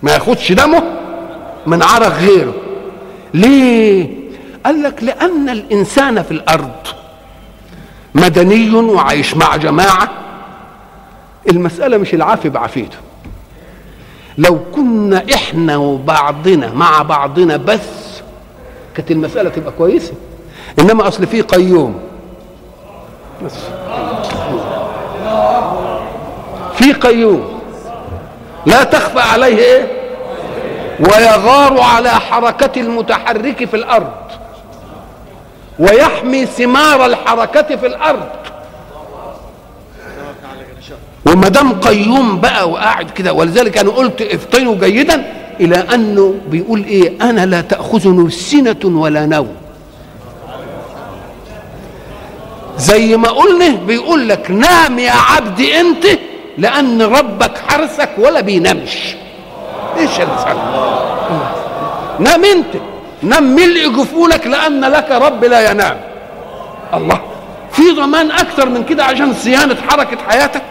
ما 0.02 0.12
يأخذش 0.12 0.52
دمه 0.52 0.82
من 1.66 1.82
عرق 1.82 2.18
غيره. 2.18 2.54
ليه؟ 3.34 4.06
قال 4.66 4.82
لك 4.82 5.02
لأن 5.02 5.48
الإنسان 5.48 6.22
في 6.22 6.30
الأرض 6.30 6.70
مدني 8.14 8.70
وعايش 8.74 9.36
مع 9.36 9.56
جماعة 9.56 10.08
المسألة 11.48 11.96
مش 11.98 12.14
العافي 12.14 12.48
بعافيته. 12.48 12.96
لو 14.38 14.58
كنا 14.74 15.24
إحنا 15.34 15.76
وبعضنا 15.76 16.72
مع 16.74 17.02
بعضنا 17.02 17.56
بس 17.56 17.80
كانت 18.94 19.10
المسألة 19.10 19.50
تبقى 19.50 19.72
كويسة. 19.78 20.12
إنما 20.78 21.08
أصل 21.08 21.26
في 21.26 21.40
قيوم. 21.40 22.00
بس. 23.44 23.54
في 26.74 26.92
قيوم. 26.92 27.60
لا 28.66 28.84
تخفى 28.84 29.20
عليه 29.20 29.58
إيه؟ 29.58 29.90
ويغار 31.00 31.80
على 31.80 32.10
حركة 32.10 32.80
المتحرك 32.80 33.64
في 33.64 33.76
الأرض. 33.76 34.12
ويحمي 35.78 36.46
ثمار 36.46 37.06
الحركة 37.06 37.76
في 37.76 37.86
الأرض. 37.86 38.26
وما 41.26 41.48
دام 41.48 41.72
قيوم 41.80 42.40
بقى 42.40 42.70
وقاعد 42.70 43.10
كده 43.10 43.32
ولذلك 43.32 43.78
أنا 43.78 43.90
قلت 43.90 44.22
افطنوا 44.22 44.74
جيدا 44.74 45.32
إلى 45.60 45.76
أنه 45.94 46.34
بيقول 46.50 46.84
إيه 46.84 47.12
أنا 47.22 47.46
لا 47.46 47.60
تأخذني 47.60 48.30
سنة 48.30 48.76
ولا 48.84 49.26
نوم. 49.26 49.48
زي 52.78 53.16
ما 53.16 53.28
قلنا 53.28 53.68
بيقول 53.86 54.28
لك 54.28 54.50
نام 54.50 54.98
يا 54.98 55.12
عبدي 55.12 55.80
أنت 55.80 56.06
لأن 56.58 57.02
ربك 57.02 57.58
حرسك 57.68 58.10
ولا 58.18 58.40
بينامش. 58.40 59.16
إيش 59.98 60.20
نام 62.20 62.44
أنت. 62.44 62.74
نام 63.22 63.54
ملء 63.54 63.88
جفونك 63.88 64.46
لأن 64.46 64.80
لك 64.80 65.10
رب 65.10 65.44
لا 65.44 65.70
ينام. 65.70 66.00
الله 66.94 67.20
في 67.72 67.82
ضمان 67.96 68.30
أكثر 68.30 68.68
من 68.68 68.84
كده 68.84 69.04
عشان 69.04 69.34
صيانة 69.34 69.76
حركة 69.88 70.18
حياتك؟ 70.28 70.62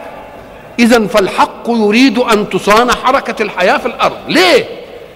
اذا 0.80 1.08
فالحق 1.08 1.64
يريد 1.68 2.18
أن 2.18 2.50
تصان 2.50 2.92
حركة 2.92 3.44
الحياة 3.44 3.78
في 3.78 3.86
الأرض. 3.86 4.18
ليه؟ 4.28 4.66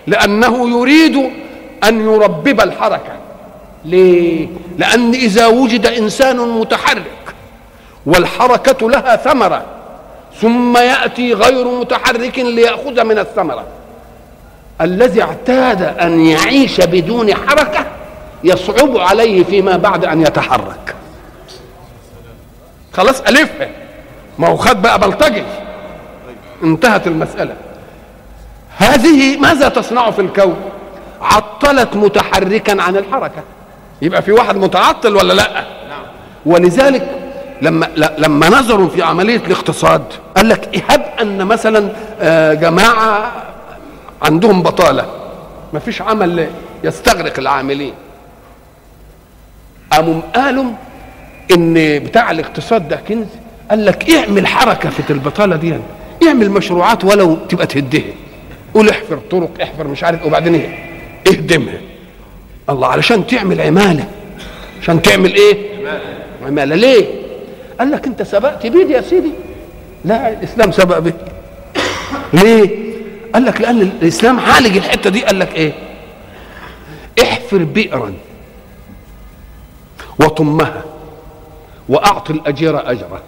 لأنه 0.07 0.79
يريد 0.79 1.31
أن 1.83 2.01
يربب 2.01 2.61
الحركة. 2.61 3.13
ليه؟ 3.85 4.47
لأن 4.77 5.13
إذا 5.13 5.47
وجد 5.47 5.85
إنسان 5.85 6.37
متحرك 6.37 7.35
والحركة 8.05 8.89
لها 8.89 9.15
ثمرة 9.15 9.65
ثم 10.41 10.77
يأتي 10.77 11.33
غير 11.33 11.67
متحرك 11.67 12.39
ليأخذ 12.39 13.03
من 13.03 13.19
الثمرة. 13.19 13.65
الذي 14.81 15.21
اعتاد 15.21 15.81
أن 15.81 16.25
يعيش 16.25 16.81
بدون 16.81 17.35
حركة 17.35 17.85
يصعب 18.43 18.97
عليه 18.97 19.43
فيما 19.43 19.77
بعد 19.77 20.05
أن 20.05 20.21
يتحرك. 20.21 20.95
خلاص 22.93 23.21
ألفها 23.21 23.69
ما 24.39 24.47
هو 24.47 24.57
خد 24.57 24.81
بقى 24.81 24.99
بلطجي 24.99 25.43
انتهت 26.63 27.07
المسألة. 27.07 27.55
هذه 28.77 29.37
ماذا 29.37 29.69
تصنع 29.69 30.11
في 30.11 30.21
الكون؟ 30.21 30.55
عطلت 31.21 31.95
متحركا 31.95 32.81
عن 32.81 32.97
الحركة. 32.97 33.43
يبقى 34.01 34.21
في 34.21 34.31
واحد 34.31 34.57
متعطل 34.57 35.15
ولا 35.15 35.33
لأ؟ 35.33 35.63
ولذلك 36.45 37.09
لما 37.61 37.89
لما 38.17 38.49
نظروا 38.49 38.89
في 38.89 39.01
عملية 39.03 39.37
الاقتصاد 39.47 40.03
قال 40.37 40.49
لك 40.49 40.83
هب 40.89 41.05
أن 41.21 41.45
مثلا 41.45 41.91
آه، 42.21 42.53
جماعة 42.53 43.31
عندهم 44.21 44.63
بطالة. 44.63 45.05
ما 45.73 45.79
فيش 45.79 46.01
عمل 46.01 46.47
يستغرق 46.83 47.39
العاملين. 47.39 47.93
قاموا 49.91 50.21
قالوا 50.35 50.71
إن 51.51 51.73
بتاع 51.99 52.31
الاقتصاد 52.31 52.87
ده 52.87 52.95
كنز؟ 53.07 53.27
قال 53.69 53.85
لك 53.85 54.09
اعمل 54.09 54.47
حركة 54.47 54.89
في 54.89 55.13
البطالة 55.13 55.55
دي. 55.55 55.73
اعمل 56.27 56.49
مشروعات 56.49 57.03
ولو 57.03 57.35
تبقى 57.35 57.67
تهدها 57.67 58.03
قول 58.73 58.89
احفر 58.89 59.17
طرق 59.31 59.49
احفر 59.61 59.87
مش 59.87 60.03
عارف 60.03 60.25
وبعدين 60.25 60.55
إيه؟ 60.55 60.85
اهدمها. 61.27 61.81
الله 62.69 62.87
علشان 62.87 63.27
تعمل 63.27 63.61
عمالة. 63.61 64.07
عشان 64.81 65.01
تعمل 65.01 65.35
إيه؟ 65.35 65.57
عمالة. 66.45 66.75
ليه؟ 66.75 67.05
قال 67.79 67.91
لك 67.91 68.05
انت 68.07 68.21
سبقت 68.21 68.67
بيدي 68.67 68.93
يا 68.93 69.01
سيدي. 69.01 69.31
لا 70.05 70.29
الإسلام 70.29 70.71
سبق 70.71 70.99
بي 70.99 71.13
ليه؟ 72.33 72.89
قال 73.33 73.45
لك 73.45 73.61
لأن 73.61 73.81
الإسلام 73.81 74.39
عالج 74.39 74.77
الحتة 74.77 75.09
دي. 75.09 75.25
قال 75.25 75.39
لك 75.39 75.55
إيه؟ 75.55 75.73
احفر 77.23 77.57
بئرا 77.57 78.13
وطمها 80.19 80.83
وأعطي 81.89 82.33
الأجير 82.33 82.91
اجره 82.91 83.21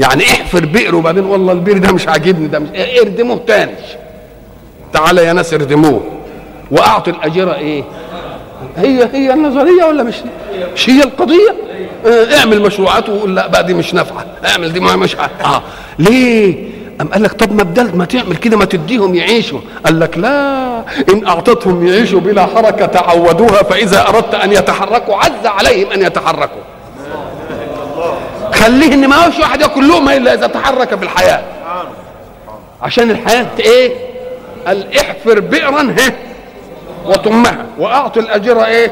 يعني 0.00 0.24
احفر 0.24 0.64
بئر 0.66 0.94
وبعدين 0.94 1.24
والله 1.24 1.52
البئر 1.52 1.78
ده 1.78 1.92
مش 1.92 2.08
عاجبني 2.08 2.48
ده 2.48 2.58
مش 2.58 2.68
اردموه 3.02 3.40
تاني. 3.46 3.72
تعالى 4.92 5.24
يا 5.24 5.32
ناس 5.32 5.54
اردموه. 5.54 6.02
وأعطي 6.70 7.10
الاجير 7.10 7.54
إيه؟ 7.54 7.84
هي 8.76 9.08
هي 9.12 9.32
النظرية 9.32 9.84
ولا 9.84 10.02
مش 10.02 10.14
مش 10.74 10.90
هي 10.90 11.02
القضية؟ 11.02 11.54
آه 12.06 12.38
اعمل 12.38 12.60
مشروعات 12.62 13.08
وقول 13.08 13.36
لا 13.36 13.46
بقى 13.46 13.64
دي 13.66 13.74
مش 13.74 13.94
نافعة. 13.94 14.26
اعمل 14.46 14.72
دي 14.72 14.80
ما 14.80 14.96
مش 14.96 15.16
آه. 15.16 15.62
ليه؟ 15.98 16.68
أم 17.00 17.08
قال 17.08 17.22
لك 17.22 17.32
طب 17.32 17.52
ما 17.52 17.62
بدل 17.62 17.96
ما 17.96 18.04
تعمل 18.04 18.36
كده 18.36 18.56
ما 18.56 18.64
تديهم 18.64 19.14
يعيشوا. 19.14 19.60
قال 19.84 20.00
لك 20.00 20.18
لا 20.18 20.78
إن 21.12 21.26
أعطتهم 21.26 21.86
يعيشوا 21.86 22.20
بلا 22.20 22.46
حركة 22.46 22.86
تعودوها 22.86 23.62
فإذا 23.62 24.08
أردت 24.08 24.34
أن 24.34 24.52
يتحركوا 24.52 25.16
عز 25.16 25.46
عليهم 25.46 25.90
أن 25.90 26.02
يتحركوا. 26.02 26.62
خليه 28.64 28.94
إن 28.94 29.08
ما 29.08 29.16
هوش 29.26 29.38
واحد 29.38 29.60
ياكل 29.60 29.88
لقمة 29.88 30.16
إلا 30.16 30.34
إذا 30.34 30.46
تحرك 30.46 30.94
في 30.94 31.04
الحياة. 31.04 31.42
عشان 32.82 33.10
الحياة 33.10 33.46
إيه؟ 33.60 33.92
قال 34.66 34.96
احفر 35.00 35.40
بئرا 35.40 35.94
ها 35.98 36.12
وطمها 37.06 37.66
وأعطي 37.78 38.20
الأجر 38.20 38.64
إيه؟ 38.64 38.90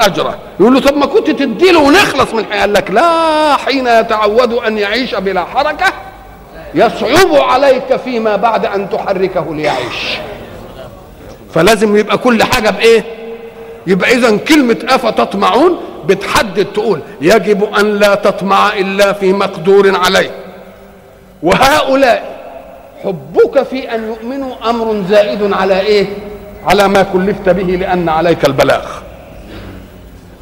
أجره. 0.00 0.38
يقول 0.60 0.74
له 0.74 0.80
طب 0.80 0.96
ما 0.96 1.06
كنت 1.06 1.30
تدي 1.30 1.72
له 1.72 1.80
ونخلص 1.80 2.34
من 2.34 2.38
الحياة. 2.38 2.60
قال 2.60 2.72
لك 2.72 2.90
لا 2.90 3.56
حين 3.56 3.86
يتعود 3.86 4.52
أن 4.52 4.78
يعيش 4.78 5.14
بلا 5.14 5.44
حركة 5.44 5.86
يصعب 6.74 7.34
عليك 7.34 7.96
فيما 8.04 8.36
بعد 8.36 8.66
أن 8.66 8.90
تحركه 8.90 9.54
ليعيش. 9.54 10.18
فلازم 11.54 11.96
يبقى 11.96 12.18
كل 12.18 12.42
حاجة 12.42 12.70
بإيه؟ 12.70 13.04
يبقى 13.86 14.12
اذا 14.12 14.36
كلمة 14.36 14.76
أفتطمعون 14.88 15.80
بتحدد 16.06 16.64
تقول 16.64 17.00
يجب 17.20 17.64
أن 17.64 17.98
لا 17.98 18.14
تطمع 18.14 18.72
إلا 18.72 19.12
في 19.12 19.32
مقدور 19.32 19.96
عليه. 19.96 20.30
وهؤلاء 21.42 22.36
حبك 23.04 23.62
في 23.62 23.94
أن 23.94 24.04
يؤمنوا 24.04 24.70
أمر 24.70 25.04
زائد 25.08 25.52
على 25.52 25.80
إيه؟ 25.80 26.06
على 26.66 26.88
ما 26.88 27.02
كلفت 27.02 27.48
به 27.48 27.62
لأن 27.76 28.08
عليك 28.08 28.44
البلاغ. 28.44 28.84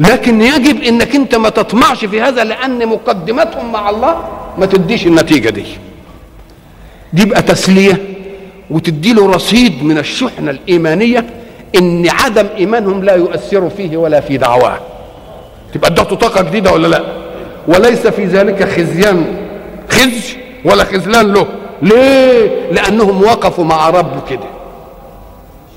لكن 0.00 0.42
يجب 0.42 0.82
إنك 0.82 1.14
أنت 1.14 1.34
ما 1.34 1.48
تطمعش 1.48 2.04
في 2.04 2.20
هذا 2.20 2.44
لأن 2.44 2.86
مقدمتهم 2.86 3.72
مع 3.72 3.90
الله 3.90 4.28
ما 4.58 4.66
تديش 4.66 5.06
النتيجة 5.06 5.50
دي. 5.50 5.64
دي 7.12 7.24
بقى 7.24 7.42
تسلية 7.42 8.00
وتدي 8.70 9.12
له 9.12 9.26
رصيد 9.30 9.84
من 9.84 9.98
الشحنة 9.98 10.50
الإيمانية 10.50 11.26
إن 11.78 12.08
عدم 12.08 12.46
إيمانهم 12.56 13.04
لا 13.04 13.14
يؤثر 13.14 13.70
فيه 13.70 13.96
ولا 13.96 14.20
في 14.20 14.36
دعواه. 14.36 14.78
تبقى 15.74 15.90
ادته 15.90 16.16
طاقة 16.16 16.42
جديدة 16.42 16.72
ولا 16.72 16.86
لا؟ 16.86 17.02
وليس 17.68 18.06
في 18.06 18.24
ذلك 18.24 18.68
خزيان. 18.68 19.24
خزي 19.88 20.36
ولا 20.64 20.84
خذلان 20.84 21.32
له. 21.32 21.46
ليه؟ 21.82 22.70
لأنهم 22.72 23.22
وقفوا 23.22 23.64
مع 23.64 23.90
رب 23.90 24.28
كده. 24.30 24.46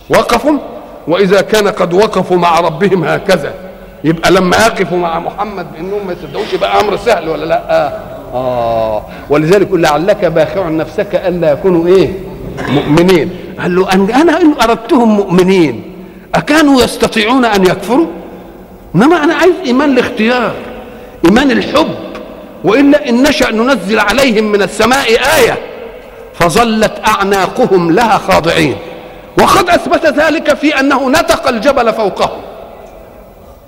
وقفوا؟ 0.10 0.58
وإذا 1.08 1.42
كان 1.42 1.68
قد 1.68 1.94
وقفوا 1.94 2.38
مع 2.38 2.60
ربهم 2.60 3.04
هكذا. 3.04 3.54
يبقى 4.04 4.32
لما 4.32 4.58
يقفوا 4.58 4.98
مع 4.98 5.20
محمد 5.20 5.74
بانهم 5.74 6.08
ما 6.08 6.14
يصدقوش 6.14 6.54
يبقى 6.54 6.80
أمر 6.82 6.98
سهل 6.98 7.30
ولا 7.30 7.46
لا؟ 7.46 7.72
آه, 7.72 8.00
آه. 8.34 9.04
ولذلك 9.30 9.68
يقول 9.68 9.84
لعلك 9.84 10.26
باخع 10.26 10.70
نفسك 10.70 11.16
ألا 11.16 11.52
يكونوا 11.52 11.88
إيه؟ 11.88 12.10
مؤمنين. 12.70 13.30
قال 13.62 13.76
له 13.76 13.94
أنا 13.94 14.42
إن 14.42 14.54
أردتهم 14.62 15.16
مؤمنين 15.16 15.84
أكانوا 16.36 16.82
يستطيعون 16.82 17.46
أن 17.46 17.64
يكفروا؟ 17.64 18.06
إنما 18.98 19.24
أنا 19.24 19.34
عايز 19.34 19.54
إيمان 19.66 19.92
الاختيار 19.92 20.54
إيمان 21.26 21.52
الحب 21.52 21.96
وإلا 22.64 23.10
إن 23.10 23.24
نشأ 23.24 23.52
ننزل 23.52 24.00
عليهم 24.00 24.44
من 24.44 24.62
السماء 24.62 25.08
آية 25.38 25.58
فظلت 26.34 26.94
أعناقهم 27.08 27.92
لها 27.92 28.18
خاضعين. 28.18 28.76
وقد 29.42 29.70
أثبت 29.70 30.06
ذلك 30.06 30.54
في 30.54 30.80
أنه 30.80 31.10
نتق 31.10 31.48
الجبل 31.48 31.94
فوقهم. 31.94 32.42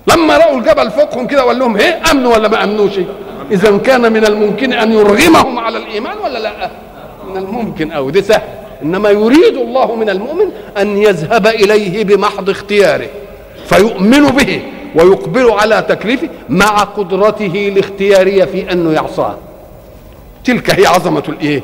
لما 0.06 0.36
رأوا 0.36 0.58
الجبل 0.58 0.90
فوقهم 0.90 1.26
كده 1.26 1.44
وقال 1.44 1.58
لهم 1.58 1.76
إيه 1.76 2.00
امنوا 2.10 2.34
ولا 2.34 2.48
ما 2.48 2.64
أمنوش؟ 2.64 2.92
اذا 3.50 3.76
كان 3.76 4.12
من 4.12 4.24
الممكن 4.24 4.72
أن 4.72 4.92
يرغمهم 4.92 5.58
على 5.58 5.78
الإيمان 5.78 6.18
ولا 6.18 6.38
لا؟ 6.38 6.70
من 7.30 7.36
الممكن 7.36 7.92
أو 7.92 8.10
ده 8.10 8.22
سهل. 8.22 8.42
إنما 8.82 9.10
يريد 9.10 9.56
الله 9.56 9.94
من 9.94 10.10
المؤمن 10.10 10.50
أن 10.78 10.98
يذهب 10.98 11.46
إليه 11.46 12.04
بمحض 12.04 12.50
اختياره 12.50 13.08
فيؤمن 13.66 14.26
به. 14.26 14.62
ويقبل 14.94 15.50
على 15.50 15.86
تكليفه 15.88 16.28
مع 16.48 16.78
قدرته 16.82 17.68
الاختيارية 17.68 18.44
في 18.44 18.72
أنه 18.72 18.92
يعصاه. 18.92 19.36
تلك 20.44 20.70
هي 20.70 20.86
عظمة 20.86 21.22
الإيه؟ 21.28 21.62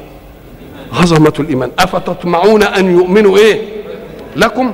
عظمة 0.92 1.32
الإيمان. 1.40 1.70
أفتطمعون 1.78 2.62
أن 2.62 2.98
يؤمنوا 2.98 3.38
إيه؟ 3.38 3.62
لكم؟ 4.36 4.72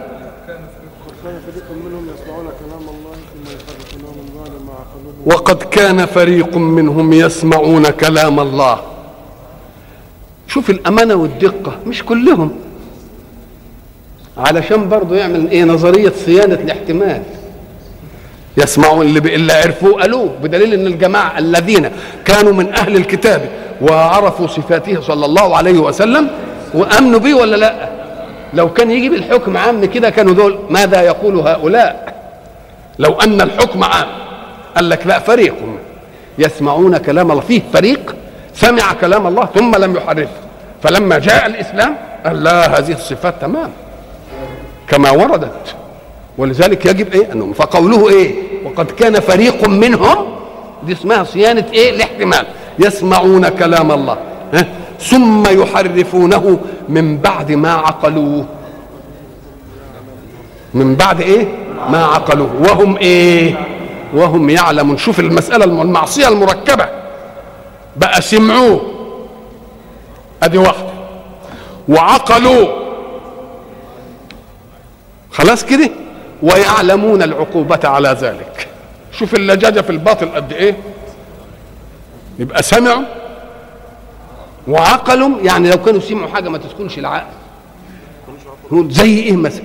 وقد 5.27 5.63
كان 5.63 6.07
فريق 6.07 6.57
منهم 6.57 7.13
يسمعون 7.13 7.87
كلام 7.91 8.41
الله. 8.41 8.81
شوف 10.49 10.71
الأمانة 10.71 11.15
والدقة 11.15 11.73
مش 11.87 12.03
كلهم. 12.03 12.57
علشان 14.37 14.89
برضه 14.89 15.17
يعمل 15.17 15.51
إيه؟ 15.51 15.65
نظرية 15.65 16.13
صيانة 16.25 16.55
الاحتمال. 16.55 17.23
يسمعون 18.57 19.07
اللي 19.07 19.35
اللي 19.35 19.53
عرفوه 19.53 20.01
قالوه 20.01 20.35
بدليل 20.43 20.75
إن 20.75 20.87
الجماعة 20.87 21.39
الذين 21.39 21.91
كانوا 22.25 22.53
من 22.53 22.75
أهل 22.75 22.97
الكتاب 22.97 23.49
وعرفوا 23.81 24.47
صفاته 24.47 25.01
صلى 25.01 25.27
الله 25.27 25.57
عليه 25.57 25.79
وسلم 25.79 26.31
وأمنوا 26.75 27.21
به 27.21 27.35
ولا 27.35 27.57
لأ؟ 27.57 27.89
لو 28.55 28.73
كان 28.73 28.91
يجي 28.91 29.09
بالحكم 29.09 29.57
عام 29.57 29.85
كده 29.85 30.11
كانوا 30.11 30.35
دول 30.35 30.59
ماذا 30.71 31.03
يقول 31.03 31.37
هؤلاء؟ 31.39 32.15
لو 32.99 33.13
أن 33.13 33.41
الحكم 33.41 33.85
عام 33.85 34.07
قال 34.77 34.89
لك 34.89 35.07
لا 35.07 35.19
فريق. 35.19 35.55
يسمعون 36.39 36.97
كلام 36.97 37.31
الله 37.31 37.43
فيه 37.43 37.63
فريق 37.73 38.15
سمع 38.55 38.93
كلام 39.01 39.27
الله 39.27 39.49
ثم 39.55 39.77
لم 39.77 39.97
يحرفه 39.97 40.31
فلما 40.83 41.19
جاء 41.19 41.47
الإسلام 41.47 41.97
قال 42.27 42.45
لا 42.45 42.79
هذه 42.79 42.93
الصفات 42.93 43.35
تمام. 43.41 43.71
كما 44.89 45.11
وردت. 45.11 45.75
ولذلك 46.39 46.87
يجب 46.87 47.13
إيه؟ 47.13 47.33
أنهم 47.33 47.53
فقوله 47.53 48.09
إيه؟ 48.09 48.35
وقد 48.65 48.91
كان 48.91 49.21
فريق 49.21 49.69
منهم 49.69 50.17
دي 50.87 50.93
اسمها 50.93 51.25
صيانة 51.25 51.65
إيه؟ 51.73 51.91
الاحتمال. 51.91 52.47
يسمعون 52.79 53.49
كلام 53.49 53.93
الله. 53.93 54.19
ها؟ 54.55 54.67
ثم 55.01 55.61
يحرفونه 55.63 56.59
من 56.89 57.19
بعد 57.19 57.53
ما 57.53 57.73
عقلوه. 57.73 58.47
من 60.75 60.95
بعد 60.95 61.21
إيه؟ 61.21 61.49
ما 61.91 62.05
عقلوه. 62.05 62.51
وهم 62.61 62.97
إيه؟ 62.97 63.67
وهم 64.15 64.51
يعلمون. 64.51 64.97
شوف 64.97 65.21
المسألة 65.21 65.65
المعصية 65.65 66.29
المركبة. 66.29 66.89
بقى 67.97 68.23
سمعوه. 68.23 68.81
أدي 70.43 70.59
واحدة. 70.59 70.93
وعقلوا 71.89 72.67
خلاص 75.31 75.65
كده؟ 75.65 75.91
ويعلمون 76.43 77.23
العقوبة 77.23 77.89
على 77.89 78.09
ذلك. 78.21 78.69
شوف 79.13 79.35
اللجاجة 79.35 79.81
في 79.81 79.91
الباطل 79.91 80.29
قد 80.29 80.53
إيه؟ 80.53 80.77
يبقى 82.39 82.63
سمعوا 82.63 83.03
وعقلوا 84.69 85.31
يعني 85.43 85.71
لو 85.71 85.83
كانوا 85.83 86.01
سمعوا 86.01 86.29
حاجة 86.29 86.49
ما 86.49 86.59
تدخلش 86.59 86.99
العقل. 86.99 87.27
زي 88.73 89.19
إيه 89.19 89.37
مثلا؟ 89.37 89.65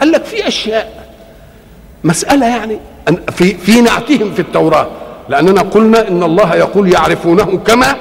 قال 0.00 0.12
لك 0.12 0.24
في 0.24 0.48
أشياء 0.48 1.12
مسألة 2.04 2.46
يعني 2.46 2.78
في 3.30 3.54
في 3.54 3.80
نعتهم 3.80 4.32
في 4.34 4.40
التوراة. 4.42 4.86
لأننا 5.28 5.60
قلنا 5.60 6.08
إن 6.08 6.22
الله 6.22 6.54
يقول 6.54 6.92
يعرفونه 6.92 7.58
كما 7.58 7.96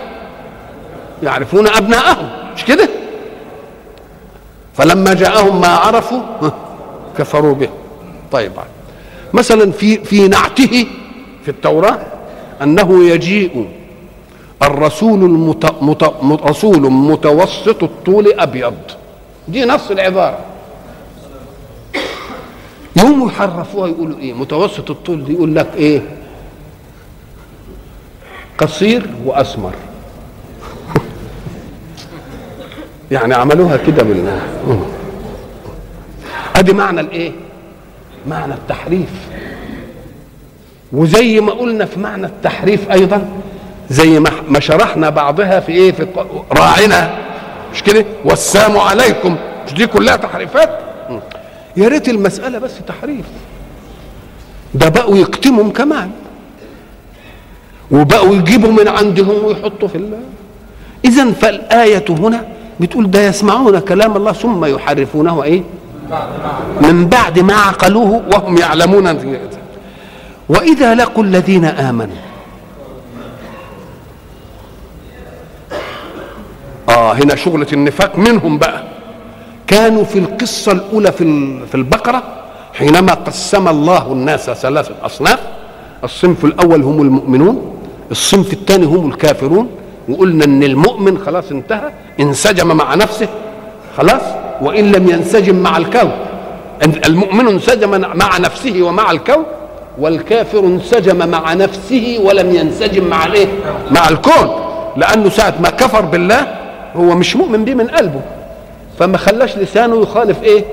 يعرفون 1.24 1.68
أبناءهم. 1.68 2.30
مش 2.56 2.66
كده؟ 2.66 2.90
فلما 4.74 5.14
جاءهم 5.14 5.62
ما 5.62 5.68
عرفوا 5.68 6.22
كفروا 7.18 7.56
به. 7.56 7.70
طيب 8.32 8.52
مثلا 9.34 9.72
في 9.72 9.98
في 9.98 10.28
نعته 10.28 10.88
في 11.44 11.52
التوراة 11.52 12.00
أنه 12.62 13.04
يجيء 13.10 13.68
الرسول 14.64 15.24
المت... 15.24 15.66
مت... 15.82 16.04
رسول 16.44 16.92
متوسط 16.92 17.84
الطول 17.84 18.34
أبيض. 18.40 18.74
دي 19.48 19.66
نص 19.66 19.92
العبارة. 19.92 20.40
يوم 22.96 23.28
يحرفوها 23.28 23.88
يقولوا 23.88 24.20
إيه؟ 24.20 24.34
متوسط 24.34 24.92
الطول 24.92 25.26
دي 25.26 25.34
يقول 25.34 25.56
لك 25.56 25.68
إيه؟ 25.76 26.02
قصير 28.58 29.10
وأسمر. 29.26 29.74
يعني 33.12 33.34
عملوها 33.34 33.78
كده 33.78 34.04
بال 34.04 34.40
أدي 36.56 36.74
معنى 36.74 37.02
الإيه؟ 37.02 37.32
معنى 38.28 38.54
التحريف. 38.54 39.10
وزي 40.94 41.40
ما 41.40 41.52
قلنا 41.52 41.86
في 41.86 42.00
معنى 42.00 42.26
التحريف 42.26 42.92
أيضا 42.92 43.28
زي 43.90 44.20
ما 44.50 44.60
شرحنا 44.60 45.10
بعضها 45.10 45.60
في 45.60 45.72
إيه 45.72 45.92
في 45.92 46.08
راعنا 46.52 47.18
مش 47.74 47.84
كده؟ 47.84 48.06
والسلام 48.26 48.78
عليكم. 48.78 49.36
مش 49.68 49.74
دي 49.74 49.88
كلها 49.88 50.16
تحريفات؟ 50.16 50.80
يا 51.78 51.88
ريت 51.88 52.10
المسألة 52.10 52.60
بس 52.60 52.72
تحريف. 52.88 53.26
ده 54.74 54.90
بقوا 54.90 55.18
يكتمهم 55.18 55.72
كمان. 55.72 56.12
وبقوا 57.92 58.36
يجيبوا 58.36 58.72
من 58.72 58.88
عندهم 58.88 59.46
ويحطوا 59.46 59.88
في 59.88 59.96
الله 59.96 60.20
إذا 61.06 61.32
فالآية 61.32 62.06
هنا 62.10 62.46
بتقول 62.80 63.12
ده 63.12 63.22
يسمعون 63.28 63.80
كلام 63.80 64.18
الله 64.18 64.32
ثم 64.32 64.66
يحرفونه 64.66 65.44
إيه 65.44 65.64
من 66.82 67.08
بعد 67.08 67.40
ما 67.40 67.54
عقلوه 67.54 68.24
وهم 68.34 68.58
يعلمون 68.58 69.20
وإذا 70.50 70.96
لقوا 70.96 71.24
الذين 71.24 71.66
آمنوا. 71.66 72.16
آه 76.90 77.14
هنا 77.14 77.36
شغلة 77.36 77.68
النفاق 77.74 78.18
منهم 78.18 78.58
بقى. 78.58 78.84
كانوا 79.68 80.04
في 80.04 80.20
القصة 80.20 80.72
الأولى 80.72 81.12
في 81.12 81.60
في 81.68 81.76
البقرة 81.76 82.24
حينما 82.74 83.14
قسم 83.14 83.68
الله 83.68 84.12
الناس 84.12 84.50
ثلاثة 84.50 84.96
أصناف. 85.04 85.40
الصنف 86.04 86.46
الأول 86.46 86.82
هم 86.82 87.02
المؤمنون 87.02 87.80
الصنف 88.12 88.54
الثاني 88.54 88.86
هم 88.86 89.10
الكافرون. 89.10 89.70
وقلنا 90.10 90.46
إن 90.46 90.64
المؤمن 90.64 91.18
خلاص 91.18 91.52
انتهى 91.52 91.92
انسجم 92.20 92.78
مع 92.78 92.96
نفسه 92.96 93.28
خلاص. 93.98 94.45
وإن 94.62 94.92
لم 94.92 95.10
ينسجم 95.10 95.56
مع 95.56 95.78
الكون 95.78 96.12
المؤمن 97.06 97.48
انسجم 97.48 98.02
مع 98.02 98.38
نفسه 98.38 98.82
ومع 98.82 99.12
الكون 99.12 99.44
والكافر 99.98 100.60
انسجم 100.60 101.30
مع 101.30 101.54
نفسه 101.54 102.20
ولم 102.24 102.56
ينسجم 102.56 103.04
مع 103.08 103.26
الايه 103.26 103.48
مع 103.92 104.10
الكون. 104.10 104.56
لأنه 104.98 105.30
ساعة 105.30 105.54
ما 105.64 105.70
كفر 105.70 106.02
بالله 106.02 106.48
هو 106.96 107.16
مش 107.16 107.36
مؤمن 107.36 107.66
به 107.66 107.74
من 107.74 107.88
قلبه. 107.88 108.22
فما 109.00 109.18
خلاش 109.18 109.58
لسانه 109.58 110.02
يخالف 110.02 110.44
إيه؟ 110.44 110.66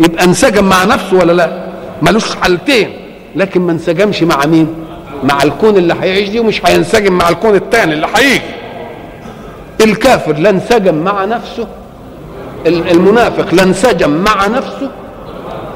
يبقى 0.00 0.24
انسجم 0.24 0.64
مع 0.64 0.84
نفسه 0.84 1.16
ولا 1.16 1.32
لا؟ 1.32 1.66
ملوش 2.02 2.34
حالتين. 2.36 2.90
لكن 3.36 3.60
ما 3.60 3.72
انسجمش 3.72 4.22
مع 4.22 4.46
مين؟ 4.46 4.74
مع 5.24 5.42
الكون 5.42 5.76
اللي 5.76 5.94
هيعيش 6.00 6.28
دي 6.28 6.40
ومش 6.40 6.66
هينسجم 6.66 7.12
مع 7.12 7.28
الكون 7.28 7.54
الثاني 7.54 7.92
اللي 7.94 8.06
هيجي. 8.16 8.40
الكافر 9.80 10.32
لا 10.32 10.50
انسجم 10.50 10.94
مع 10.94 11.24
نفسه 11.24 11.66
المنافق 12.66 13.54
لا 13.54 13.62
انسجم 13.62 14.10
مع 14.10 14.46
نفسه 14.46 14.90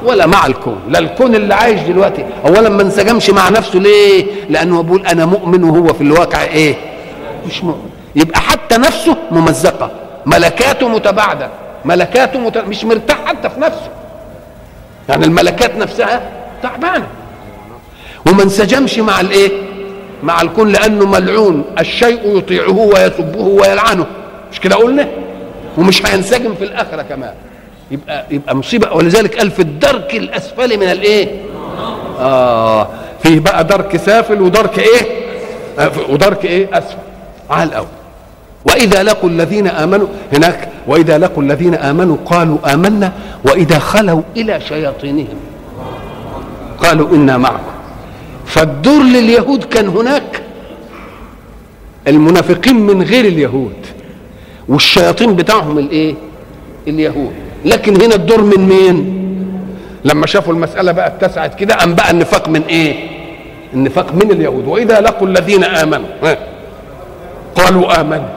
ولا 0.05 0.27
مع 0.27 0.45
الكون. 0.45 0.77
لا 0.89 0.99
الكون 0.99 1.35
اللي 1.35 1.53
عايش 1.53 1.81
دلوقتي. 1.81 2.25
اولا 2.45 2.69
ما 2.69 2.81
انسجمش 2.81 3.29
مع 3.29 3.49
نفسه 3.49 3.79
ليه؟ 3.79 4.25
لأنه 4.49 4.83
بيقول 4.83 5.05
أنا 5.05 5.25
مؤمن 5.25 5.63
وهو 5.63 5.93
في 5.93 6.01
الواقع 6.01 6.43
إيه؟ 6.43 6.75
مش 7.47 7.63
مؤمن. 7.63 7.89
يبقى 8.15 8.39
حتى 8.39 8.77
نفسه 8.77 9.17
ممزقة. 9.31 9.91
ملكاته 10.25 10.87
متباعدة. 10.87 11.49
ملكاته 11.85 12.39
مت... 12.39 12.57
مش 12.57 12.83
مرتاح 12.83 13.25
حتى 13.25 13.49
في 13.49 13.59
نفسه. 13.59 13.89
يعني 15.09 15.25
الملكات 15.25 15.75
نفسها 15.75 16.21
تعبانة. 16.63 17.07
وما 18.27 18.43
انسجمش 18.43 18.99
مع 18.99 19.21
الإيه؟ 19.21 19.51
مع 20.23 20.41
الكون 20.41 20.69
لأنه 20.69 21.05
ملعون. 21.05 21.63
الشيء 21.79 22.37
يطيعه 22.37 22.77
ويسبه 22.77 23.39
ويلعنه. 23.39 24.05
مش 24.51 24.59
كده 24.59 24.75
قلنا؟ 24.75 25.07
ومش 25.77 26.05
هينسجم 26.05 26.55
في 26.55 26.63
الآخرة 26.63 27.01
كمان. 27.01 27.33
يبقى 27.91 28.25
يبقى 28.31 28.55
مصيبة. 28.55 28.93
ولذلك 28.93 29.37
قال 29.37 29.51
في 29.51 29.61
الدرك 29.61 30.15
الأسفل 30.15 30.77
من 30.77 30.83
الإيه؟ 30.91 31.27
آه 32.19 32.87
فيه 33.23 33.39
بقى 33.39 33.63
درك 33.63 33.97
سافل 33.97 34.41
ودرك 34.41 34.79
إيه؟ 34.79 35.21
ودرك 36.09 36.45
إيه؟ 36.45 36.77
أسفل. 36.77 36.97
على 37.49 37.69
الأول. 37.69 37.87
وإذا 38.65 39.03
لقوا 39.03 39.29
الذين 39.29 39.67
آمنوا 39.67 40.07
هناك. 40.33 40.69
وإذا 40.87 41.17
لقوا 41.17 41.43
الذين 41.43 41.75
آمنوا 41.75 42.17
قالوا 42.25 42.73
آمنا. 42.73 43.11
وإذا 43.43 43.79
خلوا 43.79 44.21
إلى 44.37 44.61
شياطينهم 44.61 45.37
قالوا 46.77 47.15
إنا 47.15 47.37
معكم. 47.37 47.71
فالدور 48.45 49.03
لليهود 49.03 49.63
كان 49.63 49.87
هناك. 49.87 50.41
المنافقين 52.07 52.75
من 52.75 53.03
غير 53.03 53.25
اليهود. 53.25 53.75
والشياطين 54.71 55.35
بتاعهم 55.35 55.77
الايه؟ 55.77 56.15
اليهود. 56.87 57.31
لكن 57.65 58.01
هنا 58.01 58.15
الدور 58.15 58.41
من 58.41 58.57
مين؟ 58.69 59.21
لما 60.05 60.27
شافوا 60.27 60.53
المسألة 60.53 60.91
بقى 60.91 61.07
اتسعت 61.07 61.55
كده 61.55 61.83
أم 61.83 61.95
بقى 61.95 62.11
النفاق 62.11 62.49
من 62.49 62.61
إيه؟ 62.63 62.95
النفاق 63.73 64.13
من 64.15 64.31
اليهود. 64.31 64.67
وإذا 64.67 65.01
لقوا 65.01 65.27
الذين 65.27 65.63
آمنوا 65.63 66.07
قالوا 67.55 68.01
آمنا 68.01 68.29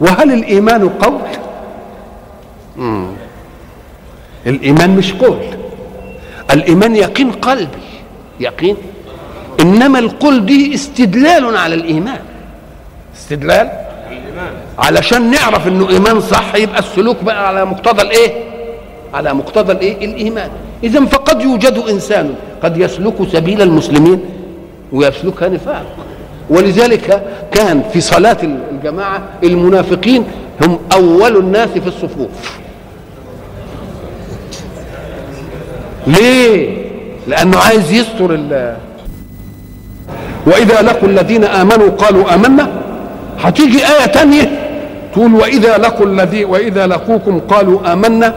وهل 0.00 0.32
الإيمان 0.32 0.88
قول؟ 0.88 1.20
مم. 2.76 3.06
الإيمان 4.46 4.90
مش 4.96 5.12
قول. 5.12 5.38
الإيمان 6.50 6.96
يقين 6.96 7.30
قلبي. 7.32 7.82
يقين؟ 8.40 8.76
إنما 9.60 9.98
القول 9.98 10.46
دي 10.46 10.74
استدلال 10.74 11.56
على 11.56 11.74
الإيمان. 11.74 12.20
استدلال؟ 13.16 13.83
علشان 14.78 15.30
نعرف 15.30 15.68
إنه 15.68 15.88
إيمان 15.90 16.20
صح 16.20 16.54
يبقى 16.54 16.78
السلوك 16.78 17.22
بقى 17.24 17.48
على 17.48 17.64
مقتضى 17.64 18.02
الإيه؟ 18.02 18.32
على 19.14 19.34
مقتضى 19.34 19.72
الإيه؟ 19.72 20.04
الإيمان. 20.04 20.50
اذا 20.84 21.04
فقد 21.04 21.42
يوجد 21.42 21.82
إنسان 21.90 22.34
قد 22.62 22.76
يسلك 22.76 23.14
سبيل 23.32 23.62
المسلمين 23.62 24.20
ويسلكها 24.92 25.48
نفاق. 25.48 25.86
ولذلك 26.50 27.22
كان 27.52 27.82
في 27.92 28.00
صلاة 28.00 28.36
الجماعة 28.72 29.22
المنافقين 29.44 30.24
هم 30.62 30.78
أول 30.92 31.36
الناس 31.36 31.68
في 31.68 31.86
الصفوف. 31.86 32.28
ليه؟ 36.06 36.84
لأنه 37.26 37.58
عايز 37.58 37.92
يستر 37.92 38.34
ال. 38.34 38.76
وإذا 40.46 40.82
لقوا 40.82 41.08
الذين 41.08 41.44
آمنوا 41.44 41.90
قالوا 41.90 42.34
آمنا. 42.34 42.82
هتيجي 43.40 43.78
آية 43.86 44.06
تانية؟ 44.06 44.63
تقول 45.14 45.34
وإذا 45.34 45.78
لقوا 45.78 46.06
الذي 46.06 46.44
وإذا 46.44 46.86
لقوكم 46.86 47.40
قالوا 47.40 47.92
آمنا. 47.92 48.34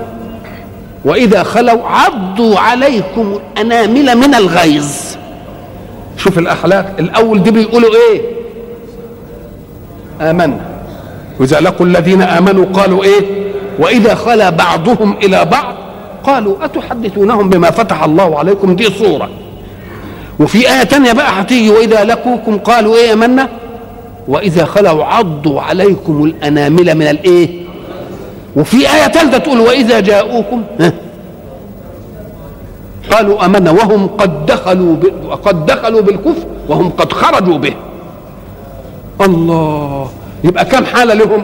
وإذا 1.06 1.44
خلوا 1.44 1.88
عضوا 1.88 2.60
عليكم 2.60 3.40
الأنامل 3.58 4.18
من 4.18 4.36
الغيظ. 4.36 4.92
شوف 6.18 6.38
الأخلاق 6.38 6.96
الأول 7.00 7.44
دي 7.44 7.52
بيقولوا 7.52 7.90
إيه؟ 7.96 8.22
آمنا. 10.22 10.60
وإذا 11.40 11.60
لقوا 11.60 11.86
الذين 11.86 12.22
آمنوا 12.22 12.66
قالوا 12.66 13.04
إيه؟ 13.04 13.22
وإذا 13.80 14.16
خلا 14.16 14.50
بعضهم 14.50 15.16
إلى 15.24 15.46
بعض 15.46 15.76
قالوا 16.24 16.66
أتحدثونهم 16.66 17.50
بما 17.50 17.72
فتح 17.72 18.04
الله 18.04 18.40
عليكم؟ 18.40 18.76
دي 18.76 18.90
صورة. 18.90 19.30
وفي 20.40 20.58
آية 20.58 20.84
تانية 20.84 21.12
بقى 21.12 21.42
هتيجي. 21.42 21.70
وإذا 21.70 22.04
لقوكم 22.04 22.58
قالوا 22.58 22.96
إيه؟ 22.96 23.14
أمنا. 23.14 23.50
وإذا 24.28 24.66
خلوا 24.66 25.04
عضوا 25.06 25.62
عليكم 25.62 26.24
الأنامل 26.24 26.96
من 26.96 27.08
الإيه؟ 27.08 27.50
وفي 28.56 28.78
آية 28.78 29.08
ثالثة 29.08 29.38
تقول 29.38 29.60
وإذا 29.60 30.00
جاءوكم 30.00 30.64
قالوا 33.12 33.46
آمنا 33.46 33.72
وهم 33.72 34.08
قد 34.08 34.46
دخلوا 34.46 34.96
ب... 34.96 35.06
قد 35.44 35.66
دخلوا 35.66 36.02
بالكفر 36.02 36.46
وهم 36.70 36.90
قد 36.90 37.14
خرجوا 37.14 37.58
به. 37.58 37.74
الله 39.22 40.10
يبقى 40.44 40.66
كم 40.66 40.86
حالة 40.86 41.14
لهم؟ 41.14 41.44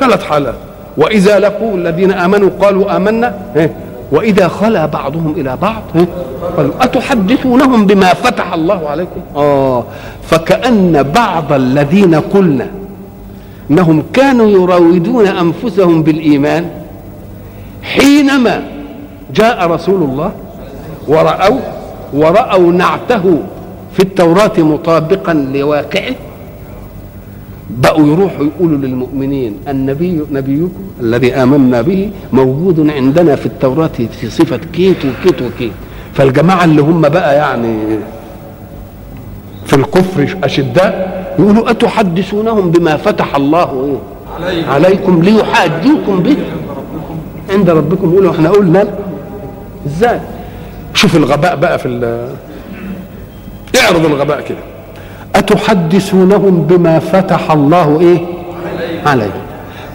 ثلاث 0.00 0.24
حالات. 0.24 0.54
وإذا 0.96 1.38
لقوا 1.38 1.76
الذين 1.76 2.12
آمنوا 2.12 2.50
قالوا 2.60 2.96
آمنا 2.96 3.38
وإذا 4.14 4.48
خلا 4.48 4.86
بعضهم 4.86 5.34
إلى 5.36 5.56
بعض 5.62 5.82
قالوا 6.56 6.72
أتحدثونهم 6.80 7.86
بما 7.86 8.14
فتح 8.14 8.52
الله 8.52 8.88
عليكم؟ 8.88 9.20
آه 9.36 9.84
فكأن 10.22 11.02
بعض 11.02 11.52
الذين 11.52 12.14
قلنا 12.14 12.66
إنهم 13.70 14.02
كانوا 14.12 14.46
يراودون 14.50 15.26
أنفسهم 15.26 16.02
بالإيمان 16.02 16.70
حينما 17.82 18.62
جاء 19.34 19.66
رسول 19.70 20.02
الله 20.02 20.32
ورأوا 21.08 21.60
ورأوا 22.12 22.72
نعته 22.72 23.38
في 23.92 24.00
التوراة 24.00 24.52
مطابقا 24.58 25.32
لواقعه 25.32 26.14
بقوا 27.70 28.06
يروحوا 28.06 28.44
يقولوا 28.44 28.78
للمؤمنين 28.78 29.56
النبي 29.68 30.20
نبيكم 30.32 30.82
الذي 31.00 31.34
آمنا 31.34 31.82
به 31.82 32.10
موجود 32.32 32.90
عندنا 32.90 33.36
في 33.36 33.46
التوراة 33.46 33.90
في 34.20 34.30
صفة 34.30 34.60
كيت 34.72 34.96
وكيت 35.04 35.42
وكيت. 35.42 35.72
فالجماعة 36.14 36.64
اللي 36.64 36.82
هم 36.82 37.00
بقى 37.00 37.36
يعني 37.36 37.76
في 39.66 39.76
الكفر 39.76 40.36
أشداء 40.44 41.24
يقولوا 41.38 41.70
أتحدثونهم 41.70 42.70
بما 42.70 42.96
فتح 42.96 43.36
الله 43.36 43.98
إيه؟ 44.40 44.66
عليكم. 44.66 45.22
ليحاجوكم 45.22 46.20
به. 46.22 46.36
عند 47.50 47.70
ربكم 47.70 48.12
يقولوا 48.12 48.30
إحنا 48.32 48.50
قلنا 48.50 48.84
إزاي؟ 49.86 50.20
شوف 50.94 51.16
الغباء 51.16 51.56
بقى 51.56 51.78
في 51.78 51.88
اعرض 53.84 54.04
الغباء 54.04 54.40
كده. 54.40 54.73
أتحدثونهم 55.34 56.62
بما 56.62 56.98
فتح 56.98 57.50
الله 57.50 58.00
إيه؟ 58.00 58.18
عليه 59.06 59.30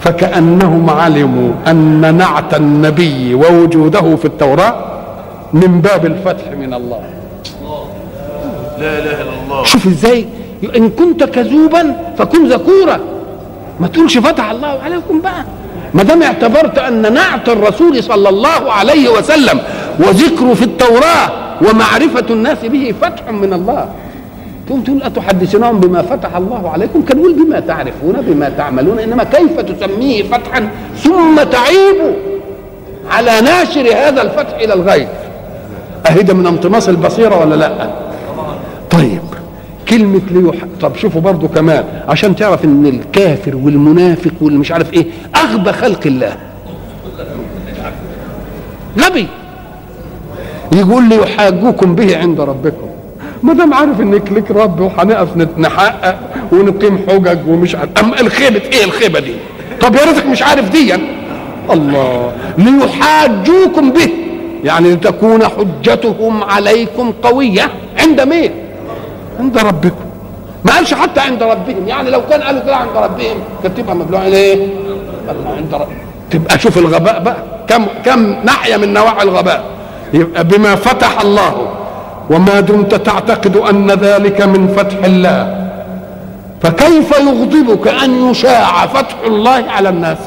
فكأنهم 0.02 0.90
علموا 0.90 1.52
أن 1.68 2.18
نعت 2.18 2.54
النبي 2.54 3.34
ووجوده 3.34 4.16
في 4.16 4.26
التوراة 4.26 4.76
من 5.54 5.82
باب 5.82 6.06
الفتح 6.06 6.52
من 6.60 6.74
الله. 6.74 7.02
لا 8.80 9.00
إله 9.00 9.22
إلا 9.22 9.44
الله. 9.46 9.64
شوف 9.64 9.88
إزاي. 9.88 10.26
إن 10.76 10.90
كنت 10.90 11.24
كذوبا 11.24 11.96
فكن 12.18 12.48
ذكورا. 12.48 13.00
ما 13.80 13.88
تقولش 13.88 14.18
فتح 14.18 14.52
الله 14.52 14.80
عليكم 14.86 15.22
بقى. 15.22 15.44
ما 15.94 16.04
دام 16.04 16.24
اعتبرت 16.24 16.78
أن 16.78 17.14
نعت 17.14 17.50
الرسول 17.50 18.04
صلى 18.04 18.30
الله 18.30 18.72
عليه 18.72 19.10
وسلم 19.10 19.60
وذكره 20.00 20.54
في 20.54 20.64
التوراة 20.64 21.30
ومعرفة 21.62 22.26
الناس 22.30 22.58
به 22.66 22.94
فتح 23.02 23.32
من 23.32 23.54
الله. 23.54 23.90
تقوم 24.70 24.82
تقول 24.82 25.04
أتحدثونهم 25.04 25.80
بما 25.80 26.02
فتح 26.02 26.36
الله 26.36 26.70
عليكم 26.70 27.02
كان 27.02 27.20
يقول 27.20 27.34
بما 27.46 27.60
تعرفون 27.60 28.16
بما 28.28 28.50
تعملون 28.50 29.00
إنما 29.00 29.24
كيف 29.24 29.60
تسميه 29.60 30.24
فتحا 30.24 30.70
ثم 30.98 31.44
تعيب 31.52 32.16
على 33.10 33.42
ناشر 33.42 33.82
هذا 33.82 34.22
الفتح 34.22 34.58
إلى 34.58 34.74
الغيب؟ 34.74 35.08
أهي 36.10 36.34
من 36.34 36.48
انطماس 36.48 36.90
البصيرة 36.90 37.40
ولا 37.40 37.56
لا؟ 37.56 37.90
طيب 38.92 39.22
كلمة 39.90 40.22
ليح 40.32 40.56
طب 40.82 40.96
شوفوا 40.96 41.22
برضو 41.22 41.48
كمان 41.48 41.84
عشان 42.08 42.36
تعرف 42.36 42.66
إن 42.66 42.86
الكافر 42.86 43.56
والمنافق 43.56 44.34
واللي 44.42 44.60
مش 44.60 44.72
عارف 44.72 44.94
إيه 44.94 45.06
أغبى 45.36 45.72
خلق 45.72 46.02
الله. 46.06 46.36
غبي 49.00 49.28
يقول 50.76 51.10
لي 51.10 51.16
يحاجوكم 51.16 51.96
به 51.96 52.18
عند 52.18 52.42
ربكم. 52.42 52.89
ما 53.44 53.54
دام 53.54 53.74
عارف 53.74 54.02
انك 54.02 54.32
لك 54.32 54.52
رب 54.52 54.80
وهنقف 54.80 55.28
نحقق 55.58 56.16
ونقيم 56.52 57.06
حجج 57.10 57.48
ومش 57.48 57.76
عارف 57.76 57.90
اما 58.00 58.20
الخيبة 58.22 58.62
إيه 58.74 58.84
الخيبة 58.84 59.20
دي؟ 59.20 59.34
طب 59.82 59.96
يا 59.96 60.06
ريتك 60.06 60.26
مش 60.26 60.44
عارف 60.44 60.70
دي 60.70 60.96
الله. 61.72 62.32
ليحاجوكم 62.58 63.92
به. 63.92 64.10
يعني 64.64 64.94
لتكون 64.94 65.44
حجتهم 65.48 66.44
عليكم 66.44 67.14
قوية. 67.24 67.72
عند 68.00 68.22
مين؟ 68.22 68.52
عند 69.40 69.58
ربكم. 69.58 70.06
ما 70.66 70.72
قالش 70.72 70.94
حتى 70.94 71.20
عند 71.20 71.44
ربهم. 71.44 71.88
يعني 71.88 72.10
لو 72.10 72.22
كان 72.30 72.42
قالوا 72.42 72.62
كده 72.62 72.76
عند 72.76 72.98
ربهم 72.98 73.38
كانت 73.64 73.78
تبقى 73.78 73.96
مبلوعه 73.96 74.28
الله 74.28 75.56
عند 75.58 75.74
رب 75.74 75.88
تبقى 76.32 76.60
شوف 76.60 76.78
الغباء 76.78 77.24
بقى. 77.24 77.44
كم 77.68 77.86
كم 78.06 78.36
ناحيه 78.44 78.78
من 78.78 78.94
نواحي 78.94 79.24
الغباء. 79.24 79.64
يبقى 80.14 80.44
بما 80.44 80.76
فتح 80.76 81.22
الله 81.22 81.68
وما 82.30 82.60
دمت 82.60 82.96
تعتقد 82.96 83.56
أن 83.58 83.92
ذلك 83.92 84.42
من 84.42 84.68
فتح 84.78 85.04
الله. 85.06 85.70
فكيف 86.64 87.12
يغضبك 87.20 87.88
أن 87.88 88.30
يشاع 88.32 88.86
فتح 88.88 89.16
الله 89.26 89.64
على 89.70 89.90
الناس؟ 89.90 90.18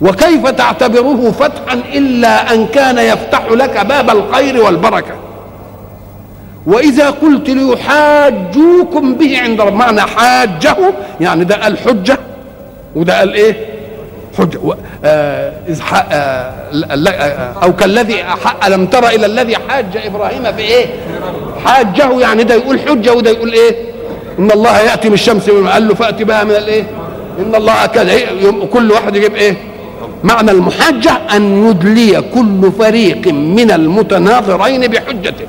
وكيف 0.00 0.48
تعتبره 0.48 1.30
فتحا 1.30 1.74
إلا 1.94 2.54
أن 2.54 2.66
كان 2.66 2.98
يفتح 2.98 3.44
لك 3.50 3.86
باب 3.86 4.10
الخير 4.10 4.62
والبركة؟ 4.64 5.14
وإذا 6.66 7.10
قلت 7.10 7.50
ليحاجوكم 7.50 9.14
به 9.14 9.40
عند 9.40 9.60
معنى 9.60 10.00
حاجة 10.00 10.76
يعني 11.20 11.44
ده 11.44 11.66
الحجة 11.66 12.18
وده 12.96 13.18
قال 13.18 13.34
إيه؟ 13.34 13.71
حجه 14.38 14.58
آه 15.04 15.52
آه 15.92 15.94
آه 15.94 17.64
أو 17.64 17.76
كالذي 17.76 18.24
ألم 18.66 18.86
تر 18.86 19.08
إلى 19.08 19.26
الذي 19.26 19.56
حاج 19.68 19.96
إبراهيم 19.96 20.42
في 20.52 20.62
إيه 20.62 20.86
حاجة 21.64 22.20
يعني 22.20 22.44
ده 22.44 22.54
يقول 22.54 22.80
حجة 22.80 23.14
وده 23.14 23.30
يقول 23.30 23.52
إيه؟ 23.52 23.76
إن 24.38 24.50
الله 24.50 24.78
يأتي 24.80 25.08
بالشمس 25.08 25.50
قال 25.50 25.88
له 25.88 25.94
فأتي 25.94 26.24
بها 26.24 26.44
من 26.44 26.50
الإيه؟ 26.50 26.82
إن 27.38 27.54
الله 27.54 27.86
كذا 27.86 28.14
كل 28.72 28.90
واحد 28.90 29.16
يجيب 29.16 29.34
إيه؟ 29.34 29.56
معنى 30.24 30.50
المحاجة 30.50 31.12
أن 31.36 31.66
يدلي 31.68 32.22
كل 32.34 32.72
فريق 32.78 33.28
من 33.28 33.70
المتناظرين 33.70 34.80
بحجته. 34.86 35.44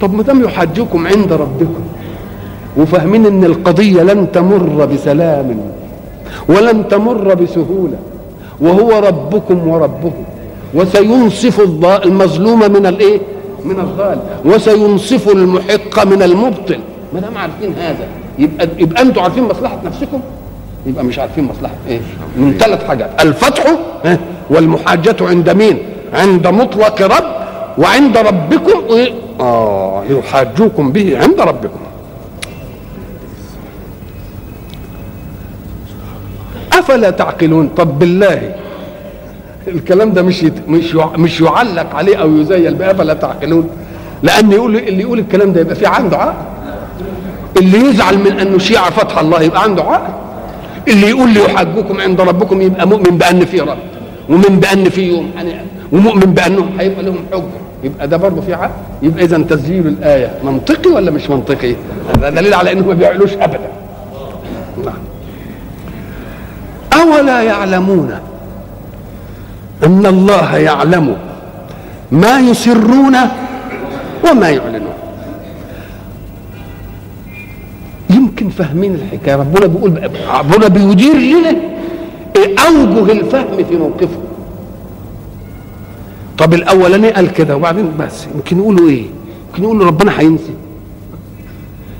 طب 0.00 0.14
ما 0.14 0.22
دام 0.22 0.44
يحاجوكم 0.44 1.06
عند 1.06 1.32
ربكم 1.32 1.84
وفاهمين 2.76 3.26
إن 3.26 3.44
القضية 3.44 4.02
لن 4.02 4.32
تمر 4.32 4.84
بسلام 4.84 5.72
ولن 6.48 6.88
تمر 6.88 7.34
بسهولة. 7.34 7.98
وهو 8.60 8.98
ربكم 8.98 9.68
وربه. 9.68 10.12
وسينصف 10.74 11.60
المظلوم 12.04 12.72
من 12.72 12.86
الايه 12.86 13.20
من 13.64 13.80
الظالم 13.80 14.20
وسينصف 14.44 15.28
المحق 15.28 16.04
من 16.04 16.22
المبطل. 16.22 16.78
ما 17.12 17.20
دام 17.20 17.38
عارفين 17.38 17.74
هذا 17.78 18.06
يبقى 18.38 18.68
يبقى 18.78 19.02
أنتوا 19.02 19.22
عارفين 19.22 19.42
مصلحة 19.44 19.78
نفسكم؟ 19.84 20.20
يبقى 20.86 21.04
مش 21.04 21.18
عارفين 21.18 21.44
مصلحة 21.44 21.74
إيه؟ 21.88 22.00
من 22.36 22.56
ثلاث 22.58 22.84
حاجات. 22.84 23.10
الفتح 23.20 23.64
والمحاجة 24.50 25.16
عند 25.20 25.50
مين؟ 25.50 25.78
عند 26.12 26.46
مطلق 26.46 27.02
رب. 27.02 27.24
وعند 27.78 28.16
ربكم 28.16 28.94
إيه؟ 28.94 29.12
آه 29.40 30.02
يحاجوكم 30.10 30.92
به 30.92 31.18
عند 31.18 31.40
ربكم. 31.40 31.78
أفلا 36.84 37.10
تعقلون؟ 37.10 37.68
طب 37.76 37.98
بالله. 37.98 38.54
الكلام 39.68 40.12
ده 40.12 40.22
مش 40.22 40.42
يت... 40.42 40.54
مش 40.68 40.94
يع... 40.94 41.06
مش 41.16 41.40
يعلق 41.40 41.94
عليه 41.96 42.16
أو 42.16 42.36
يزيل 42.36 42.74
بأفلا 42.74 43.14
تعقلون؟ 43.14 43.68
لأن 44.22 44.52
يقول 44.52 44.76
اللي 44.76 45.00
يقول 45.02 45.18
الكلام 45.18 45.52
ده 45.52 45.60
يبقى 45.60 45.74
في 45.74 45.86
عنده 45.86 46.16
عقل. 46.16 46.34
اللي 47.56 47.78
يزعل 47.78 48.18
من 48.18 48.38
أنه 48.40 48.58
شيع 48.58 48.90
فتح 48.90 49.18
الله 49.18 49.42
يبقى 49.42 49.62
عنده 49.62 49.82
عقل. 49.82 50.12
اللي 50.88 51.08
يقول 51.08 51.30
لي 51.34 51.40
يحاجوكم 51.44 52.00
عند 52.00 52.20
ربكم 52.20 52.60
يبقى 52.62 52.86
مؤمن 52.88 53.18
بأن 53.18 53.44
في 53.44 53.60
رب. 53.60 53.78
ومؤمن 54.28 54.60
بأن 54.60 54.84
في 54.88 55.02
يوم 55.02 55.30
ومؤمن 55.92 56.20
بأنهم 56.34 56.68
هيبقى 56.80 57.02
لهم 57.02 57.16
حجة. 57.32 57.42
يبقى 57.84 58.08
ده 58.08 58.16
برضه 58.16 58.40
في 58.40 58.54
عقل؟ 58.54 58.70
يبقى 59.02 59.24
اذا 59.24 59.38
تسجيل 59.38 59.86
الآية 59.86 60.30
منطقي 60.44 60.90
ولا 60.90 61.10
مش 61.10 61.30
منطقي؟ 61.30 61.74
هذا 62.16 62.30
دليل 62.30 62.54
على 62.54 62.72
انه 62.72 62.86
ما 62.86 62.94
بيعملوش 62.94 63.32
ابدا 63.32 63.68
نعم 64.84 64.94
أولا 67.04 67.42
يعلمون. 67.42 68.10
أن 69.84 70.06
الله 70.06 70.56
يعلم 70.56 71.16
ما 72.12 72.40
يسرون 72.40 73.16
وما 74.30 74.48
يعلنون. 74.50 74.94
يمكن 78.10 78.48
فاهمين 78.48 78.94
الحكاية. 78.94 79.36
ربنا 79.36 79.66
بيقول 79.66 80.10
ربنا 80.38 80.68
بيدير 80.68 81.16
لنا 81.16 81.56
اوجه 82.66 83.12
الفهم 83.12 83.64
في 83.68 83.76
موقفه. 83.76 84.18
طب 86.38 86.54
الأولاني 86.54 87.10
قال 87.10 87.32
كده 87.32 87.56
وبعدين 87.56 87.92
بس 88.00 88.26
يمكن 88.34 88.58
يقولوا 88.58 88.88
إيه؟ 88.88 89.06
يمكن 89.48 89.62
يقولوا 89.62 89.86
ربنا 89.86 90.20
هينسي. 90.20 90.54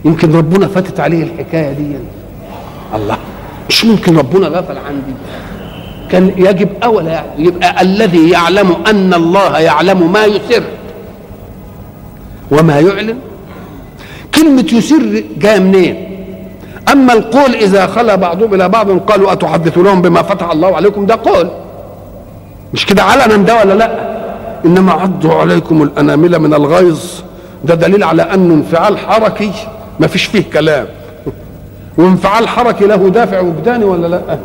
يمكن 0.05 0.33
ربنا 0.33 0.67
فاتت 0.67 1.01
عليه 1.01 1.23
الحكاية 1.23 1.73
دي. 1.73 1.97
الله. 2.95 3.19
مش 3.69 3.85
ممكن 3.85 4.17
ربنا 4.19 4.49
غفل 4.49 4.79
عندي 4.79 5.15
كان 6.11 6.33
يجب 6.37 6.69
أولا 6.85 7.25
يبقى 7.39 7.83
الذي 7.83 8.31
يعلم 8.31 8.75
أن 8.87 9.15
الله 9.15 9.59
يعلم 9.59 10.13
ما 10.13 10.25
يسر 10.25 10.63
وما 12.51 12.81
يعلن. 12.81 13.19
كلمة 14.35 14.67
يسر 14.73 15.23
جاية 15.39 15.59
منين؟ 15.59 16.11
أما 16.93 17.13
القول 17.13 17.55
إذا 17.55 17.87
خلى 17.87 18.17
بعضهم 18.17 18.55
إلى 18.55 18.69
بعض 18.69 18.91
قالوا 18.99 19.33
أتحدثونهم 19.33 20.03
بما 20.03 20.23
فتح 20.23 20.51
الله 20.51 20.77
عليكم؟ 20.77 21.07
ده 21.07 21.19
قول. 21.25 21.51
مش 22.75 22.87
كده 22.87 23.03
علنا 23.03 23.37
ده 23.37 23.61
ولا 23.61 23.73
لا؟ 23.75 24.15
إنما 24.65 24.93
عضوا 24.93 25.35
عليكم 25.35 25.83
الأنامل 25.83 26.39
من 26.39 26.55
الغيظ. 26.55 27.01
ده 27.65 27.75
دليل 27.75 28.05
على 28.05 28.23
أنه 28.23 28.55
انفعال 28.55 28.99
حركي 28.99 29.53
ما 30.01 30.07
فيش 30.07 30.25
فيه 30.25 30.43
كلام. 30.53 30.87
وانفعال 31.99 32.49
حركي 32.49 32.85
له 32.87 33.09
دافع 33.09 33.41
وجداني 33.41 33.85
ولا 33.85 34.07
لا؟ 34.07 34.39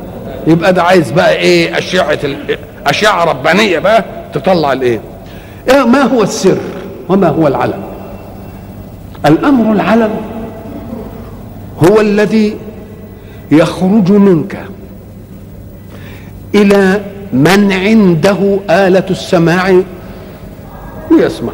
يبقى 0.47 0.73
ده 0.73 0.83
عايز 0.83 1.11
بقى 1.11 1.35
إيه 1.35 1.77
أشعة 1.77 2.19
ال- 2.23 2.57
أشعة 2.87 3.23
ربانية 3.25 3.79
بقى 3.79 4.05
تطلع 4.33 4.73
الإيه؟ 4.73 5.01
إيه 5.69 5.83
ما 5.83 6.01
هو 6.01 6.23
السر 6.23 6.57
وما 7.09 7.27
هو 7.29 7.47
العلم؟ 7.47 7.83
الأمر 9.25 9.73
العلم 9.73 10.09
هو 11.89 12.01
الذي 12.01 12.55
يخرج 13.51 14.11
منك 14.11 14.57
إلى 16.55 17.01
من 17.33 17.71
عنده 17.71 18.59
آلة 18.69 19.05
السماع 19.09 19.81
ليسمع 21.11 21.51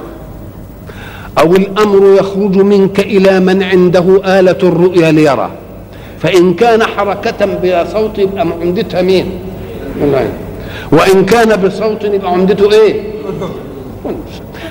أو 1.40 1.56
الأمر 1.56 2.16
يخرج 2.20 2.58
منك 2.58 3.00
إلى 3.00 3.40
من 3.40 3.64
عنده 3.64 4.22
آلة 4.40 4.58
الرؤيا 4.64 5.12
ليرى 5.12 5.50
فإن 6.20 6.54
كان 6.54 6.84
حركة 6.84 7.46
بلا 7.46 7.86
صوت 7.86 8.20
يبقى 8.20 8.42
عمدتها 8.42 9.02
مين؟ 9.02 9.26
العين 10.04 10.30
وإن 10.92 11.26
كان 11.26 11.62
بصوت 11.62 12.04
يبقى 12.04 12.32
عمدته 12.32 12.72
إيه؟ 12.72 13.02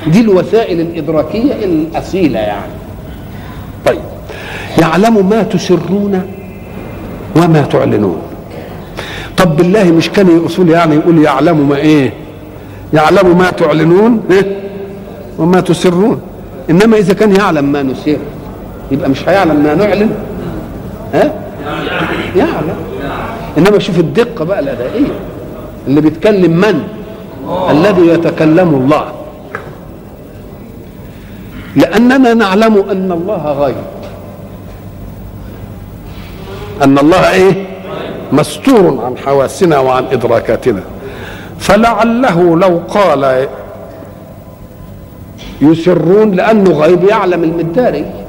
دي 0.07 0.21
الوسائل 0.21 0.81
الإدراكية 0.81 1.53
الأصيلة 1.65 2.39
يعني. 2.39 2.73
طيب. 3.87 4.01
يعلم 4.81 5.29
ما 5.29 5.43
تسرون 5.43 6.23
وما 7.37 7.63
تعلنون. 7.73 8.19
طب 9.37 9.57
بالله 9.57 9.85
مش 9.85 10.11
كان 10.11 10.43
اصول 10.47 10.71
يعني 10.71 10.95
يقول 10.95 11.23
يعلم 11.23 11.69
ما 11.69 11.77
إيه؟ 11.77 12.13
يعلم 12.95 13.39
ما 13.39 13.51
تعلنون؟ 13.51 14.21
إيه؟ 14.31 14.57
وما 15.39 15.61
تسرون. 15.61 16.21
إنما 16.71 16.97
إذا 16.97 17.15
كان 17.15 17.37
يعلم 17.37 17.73
ما 17.73 17.83
نسر 17.83 18.17
يبقى 18.91 19.09
مش 19.11 19.29
هيعلم 19.29 19.57
ما 19.65 19.75
نعلن؟ 19.75 20.11
ها؟ 21.15 21.33
يعلم 22.37 22.77
إنما 23.59 23.79
شوف 23.79 23.99
الدقة 23.99 24.45
بقى 24.45 24.61
الأدائية. 24.61 25.13
اللي 25.87 26.01
بيتكلم 26.01 26.51
من؟ 26.51 26.83
الذي 27.71 28.07
يتكلم 28.07 28.75
الله. 28.75 29.13
لأننا 31.77 32.35
نعلم 32.35 32.85
أن 32.91 33.13
الله 33.13 33.53
غيب. 33.53 33.77
أن 36.83 36.99
الله 36.99 37.31
إيه؟ 37.31 37.67
مستور 38.33 39.05
عن 39.05 39.19
حواسنا 39.19 39.79
وعن 39.79 40.05
إدراكاتنا. 40.13 40.83
فلعله 41.59 42.57
لو 42.57 42.83
قال 42.89 43.49
يسرون 45.61 46.31
لأنه 46.31 46.71
غيب 46.71 47.05
يعلم 47.05 47.45
المداري. 47.45 48.24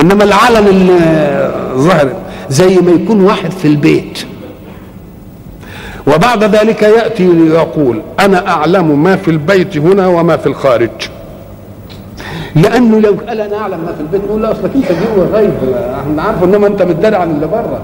إنما 0.00 0.24
العلم 0.24 0.66
الظاهر 1.74 2.12
زي 2.48 2.76
ما 2.76 2.90
يكون 2.90 3.20
واحد 3.20 3.50
في 3.50 3.68
البيت. 3.68 4.18
وبعد 6.06 6.44
ذلك 6.44 6.82
يأتي 6.82 7.26
ليقول 7.26 8.02
أنا 8.20 8.48
أعلم 8.48 9.02
ما 9.02 9.16
في 9.16 9.30
البيت 9.30 9.76
هنا 9.76 10.06
وما 10.06 10.36
في 10.36 10.46
الخارج. 10.46 10.90
لأنه 12.56 13.00
لو 13.00 13.16
قال 13.28 13.40
أنا 13.40 13.56
أعلم 13.56 13.78
ما 13.86 13.92
في 13.92 14.00
البيت 14.00 14.24
نقول 14.24 14.42
لا 14.42 14.52
أصلك 14.52 14.70
أنت 14.74 14.86
جوه 14.92 15.26
غيب 15.32 15.52
إحنا 16.00 16.22
عارفه 16.22 16.44
إنما 16.44 16.66
أنت 16.66 16.82
بتداري 16.82 17.16
عن 17.16 17.30
اللي 17.30 17.46
بره. 17.46 17.80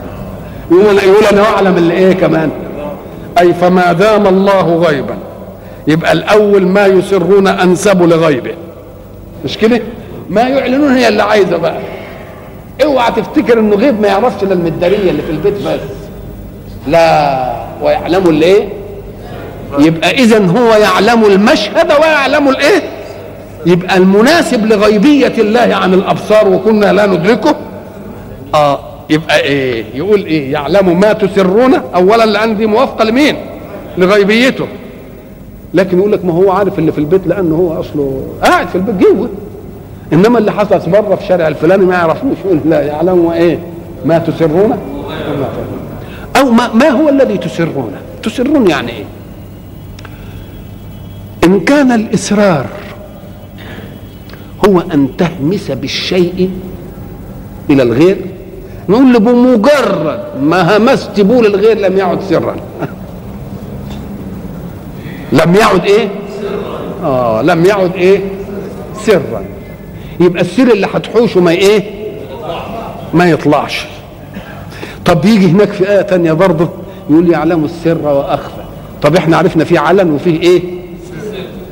يقول 0.72 0.98
يقول 0.98 1.24
أنا 1.32 1.42
أعلم 1.42 1.76
اللي 1.76 1.94
إيه 1.94 2.12
كمان. 2.12 2.50
أي 3.38 3.54
فما 3.54 3.92
دام 3.92 4.26
الله 4.26 4.76
غيبا 4.76 5.14
يبقى 5.86 6.12
الأول 6.12 6.66
ما 6.66 6.86
يسرون 6.86 7.46
انسب 7.46 8.02
لغيبه. 8.02 8.54
مش 9.44 9.58
كده؟ 9.58 9.80
ما 10.30 10.40
يعلنون 10.40 10.92
هي 10.92 11.08
اللي 11.08 11.22
عايزة 11.22 11.56
بقى. 11.56 11.78
اوعى 12.84 13.12
تفتكر 13.12 13.58
انه 13.58 13.76
غيب 13.76 14.00
ما 14.00 14.08
يعرفش 14.08 14.42
إلا 14.42 14.52
المدارية 14.54 15.10
اللي 15.10 15.22
في 15.22 15.30
البيت 15.30 15.54
بس. 15.54 15.80
لا 16.86 17.52
ويعلموا 17.82 18.30
الايه؟ 18.32 18.68
يبقى 19.78 20.10
اذا 20.10 20.46
هو 20.46 20.74
يعلم 20.74 21.24
المشهد 21.24 21.92
ويعلم 21.92 22.48
الايه؟ 22.48 22.82
يبقى 23.66 23.96
المناسب 23.96 24.66
لغيبية 24.66 25.32
الله 25.38 25.74
عن 25.74 25.94
الأبصار 25.94 26.48
وكنا 26.48 26.92
لا 26.92 27.06
ندركه. 27.06 27.54
آه 28.54 28.78
يبقى 29.10 29.40
إيه؟ 29.40 29.84
يقول 29.94 30.24
إيه؟ 30.24 30.52
يعلم 30.52 31.00
ما 31.00 31.12
تسرون 31.12 31.74
أولا 31.74 32.26
لأن 32.26 32.56
دي 32.56 32.66
موافقة 32.66 33.04
لمين؟ 33.04 33.36
لغيبيته. 33.98 34.66
لكن 35.74 35.98
يقول 35.98 36.12
لك 36.12 36.24
ما 36.24 36.32
هو 36.32 36.50
عارف 36.52 36.78
اللي 36.78 36.92
في 36.92 36.98
البيت 36.98 37.26
لأنه 37.26 37.54
هو 37.54 37.80
أصله 37.80 38.26
قاعد 38.42 38.68
في 38.68 38.74
البيت 38.74 38.94
جوه. 38.94 39.28
إنما 40.12 40.38
اللي 40.38 40.52
حصل 40.52 40.90
بره 40.90 41.14
في 41.14 41.22
الشارع 41.22 41.48
الفلاني 41.48 41.84
ما 41.84 41.94
يعرفوش 41.94 42.36
لا 42.64 42.82
يعلم 42.82 43.30
إيه 43.30 43.58
ما 44.04 44.18
تسرون. 44.18 44.78
أو 46.36 46.50
ما, 46.50 46.72
ما 46.72 46.88
هو 46.88 47.08
الذي 47.08 47.38
تسرون 47.38 47.92
تسرون 48.22 48.70
يعني 48.70 48.92
إيه؟ 48.92 49.04
إن 51.44 51.60
كان 51.60 51.92
الإسرار 51.92 52.66
هو 54.68 54.80
أن 54.80 55.08
تهمس 55.18 55.70
بالشيء 55.70 56.50
إلى 57.70 57.82
الغير 57.82 58.16
نقول 58.88 59.12
له 59.12 59.18
بمجرد 59.18 60.20
ما 60.42 60.76
همست 60.76 61.20
بول 61.20 61.46
الغير 61.46 61.78
لم 61.78 61.98
يعد 61.98 62.20
سرا. 62.22 62.52
لم 65.32 65.54
يعد 65.54 65.84
إيه؟ 65.84 66.08
آه 67.04 67.42
لم 67.42 67.64
يعد 67.64 67.94
إيه؟ 67.94 68.20
سرا. 69.02 69.44
يبقى 70.20 70.42
السر 70.42 70.62
اللي 70.72 70.86
هتحوشه 70.94 71.40
ما 71.40 71.50
إيه؟ 71.50 71.82
ما 73.14 73.30
يطلعش. 73.30 73.86
طب 75.04 75.24
يجي 75.24 75.46
هناك 75.50 75.68
في 75.72 75.90
آية 75.92 76.02
تانية 76.02 76.32
برضه 76.32 76.68
يقول 77.10 77.30
يعلم 77.32 77.64
السر 77.64 77.98
وأخفى. 78.02 78.62
طب 79.02 79.16
إحنا 79.16 79.36
عرفنا 79.36 79.64
فيه 79.64 79.78
علن 79.80 80.10
وفيه 80.10 80.40
إيه؟ 80.40 80.62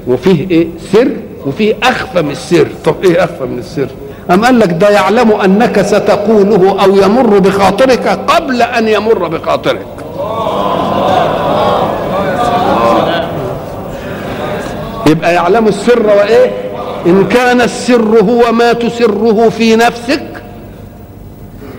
وفيه 0.07 0.51
إيه؟ 0.51 0.67
سر 0.93 1.09
وفيه 1.47 1.75
أخفى 1.83 2.23
من 2.23 2.31
السر. 2.31 2.69
طب 2.85 2.95
إيه 3.05 3.25
أخفى 3.25 3.45
من 3.45 3.59
السر؟ 3.59 3.89
أم 4.31 4.45
قال 4.45 4.59
لك 4.59 4.73
ده 4.73 4.91
يعلم 4.91 5.33
أنك 5.33 5.83
ستقوله 5.83 6.85
أو 6.85 6.97
يمر 6.97 7.39
بخاطرك 7.39 8.09
قبل 8.09 8.63
أن 8.63 8.89
يمر 8.89 9.29
بخاطرك. 9.29 9.87
يبقى 15.07 15.35
يعلم 15.35 15.67
السر 15.69 16.07
وإيه؟ 16.07 16.51
إن 17.07 17.29
كان 17.29 17.61
السر 17.61 18.19
هو 18.21 18.53
ما 18.53 18.73
تسره 18.73 19.49
في 19.49 19.77
نفسك 19.77 20.23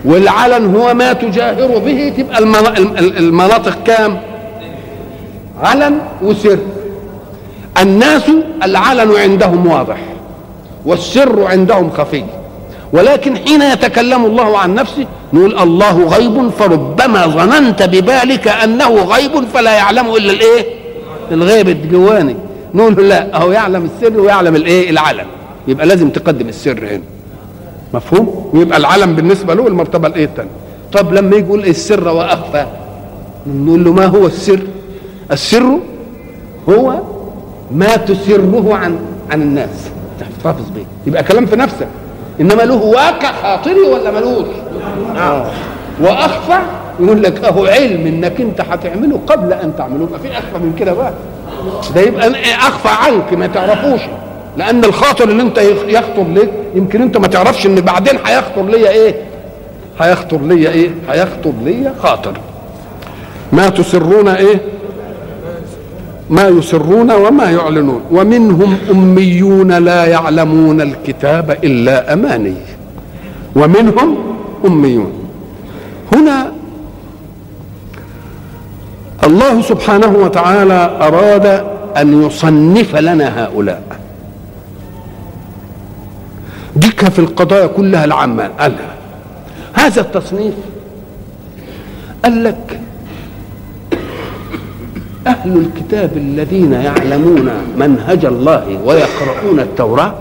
والعلن 0.04 0.76
هو 0.76 0.94
ما 0.94 1.12
تجاهر 1.12 1.78
به 1.78 2.12
تبقى 2.18 2.38
المنا- 2.38 2.78
المناطق 2.98 3.82
كام؟ 3.86 4.20
علن 5.62 5.98
وسر. 6.22 6.58
الناس 7.82 8.22
العلن 8.64 9.16
عندهم 9.16 9.66
واضح 9.66 9.96
والسر 10.86 11.44
عندهم 11.46 11.90
خفي. 11.90 12.24
ولكن 12.92 13.36
حين 13.36 13.62
يتكلم 13.62 14.24
الله 14.26 14.58
عن 14.58 14.74
نفسه 14.74 15.06
نقول 15.32 15.58
الله 15.58 16.04
غيب 16.08 16.50
فربما 16.58 17.26
ظننت 17.26 17.82
ببالك 17.82 18.48
أنه 18.48 18.94
غيب 18.94 19.44
فلا 19.54 19.72
يعلم 19.72 20.06
إلا 20.14 20.32
الإيه؟ 20.32 20.66
الغيب. 21.32 21.68
الجواني 21.68 22.36
نقول 22.74 22.96
له 22.96 23.02
لا 23.02 23.36
هو 23.42 23.52
يعلم 23.52 23.84
السر 23.96 24.20
ويعلم 24.20 24.56
الإيه؟ 24.56 24.90
العلم. 24.90 25.26
يبقى 25.68 25.86
لازم 25.86 26.10
تقدم 26.10 26.48
السر 26.48 26.78
هنا. 26.86 27.02
مفهوم؟ 27.94 28.50
ويبقى 28.54 28.78
العلم 28.78 29.14
بالنسبة 29.16 29.54
له 29.54 29.66
المرتبه 29.66 30.08
الإيه 30.08 30.24
الثانية 30.24 30.50
طب 30.92 31.12
لما 31.14 31.36
يجي 31.36 31.46
يقول 31.46 31.66
السر 31.66 32.08
وأخفى 32.08 32.66
نقول 33.46 33.84
له 33.84 33.92
ما 33.92 34.06
هو 34.06 34.26
السر؟ 34.26 34.60
السر 35.32 35.78
هو 36.68 36.94
ما 37.74 37.96
تسره 37.96 38.74
عن 38.74 38.98
عن 39.30 39.42
الناس. 39.42 39.90
تحتفظ 40.20 40.70
به. 40.76 40.84
يبقى 41.06 41.22
كلام 41.22 41.46
في 41.46 41.56
نفسك. 41.56 41.88
إنما 42.40 42.62
له 42.62 42.74
واقع 42.82 43.32
خاطري 43.42 43.80
ولا 43.80 44.10
ملوش؟ 44.10 44.46
آه. 45.16 45.46
وأخفى 46.00 46.58
يقول 47.00 47.22
لك 47.22 47.44
أهو 47.44 47.66
علم 47.66 48.06
إنك 48.06 48.40
أنت 48.40 48.60
هتعمله 48.60 49.20
قبل 49.26 49.52
أن 49.52 49.72
تعمله. 49.78 50.02
يبقى 50.04 50.20
في 50.20 50.32
أخفى 50.32 50.58
من 50.58 50.74
كده 50.78 50.92
بقى. 50.92 51.12
ده 51.94 52.00
يبقى 52.00 52.30
أخفى 52.54 52.88
عنك 52.88 53.32
ما 53.32 53.46
تعرفوش. 53.46 54.00
لأن 54.56 54.84
الخاطر 54.84 55.28
اللي 55.28 55.42
أنت 55.42 55.58
يخطر 55.88 56.26
لك 56.34 56.50
يمكن 56.74 57.02
أنت 57.02 57.16
ما 57.16 57.26
تعرفش 57.26 57.66
إن 57.66 57.74
بعدين 57.74 58.18
هيخطر 58.26 58.66
ليا 58.66 58.90
إيه؟ 58.90 59.14
هيخطر 60.00 60.40
ليا 60.40 60.70
إيه؟ 60.70 60.90
هيخطر 61.10 61.52
ليا 61.64 61.94
خاطر. 62.02 62.32
ما 63.52 63.68
تسرون 63.68 64.28
إيه؟ 64.28 64.60
ما 66.30 66.48
يسرون 66.48 67.10
وما 67.12 67.50
يعلنون. 67.50 68.00
ومنهم 68.10 68.76
أميون 68.90 69.72
لا 69.72 70.04
يعلمون 70.04 70.80
الكتاب 70.80 71.58
إلا 71.64 72.12
أماني. 72.12 72.54
ومنهم 73.56 74.16
أميون. 74.66 75.12
هنا 76.12 76.52
الله 79.24 79.62
سبحانه 79.62 80.08
وتعالى 80.08 80.98
أراد 81.00 81.46
أن 81.96 82.22
يصنف 82.22 82.96
لنا 82.96 83.44
هؤلاء. 83.44 83.82
ديك 86.76 87.08
في 87.08 87.18
القضايا 87.18 87.66
كلها 87.66 88.04
العامة. 88.04 88.48
قالها 88.58 88.94
هذا 89.72 90.00
التصنيف 90.00 90.54
قال 92.24 92.44
لك 92.44 92.80
أهل 95.26 95.56
الكتاب 95.56 96.16
الذين 96.16 96.72
يعلمون 96.72 97.50
منهج 97.76 98.24
الله 98.24 98.80
ويقرؤون 98.84 99.60
التوراة 99.60 100.14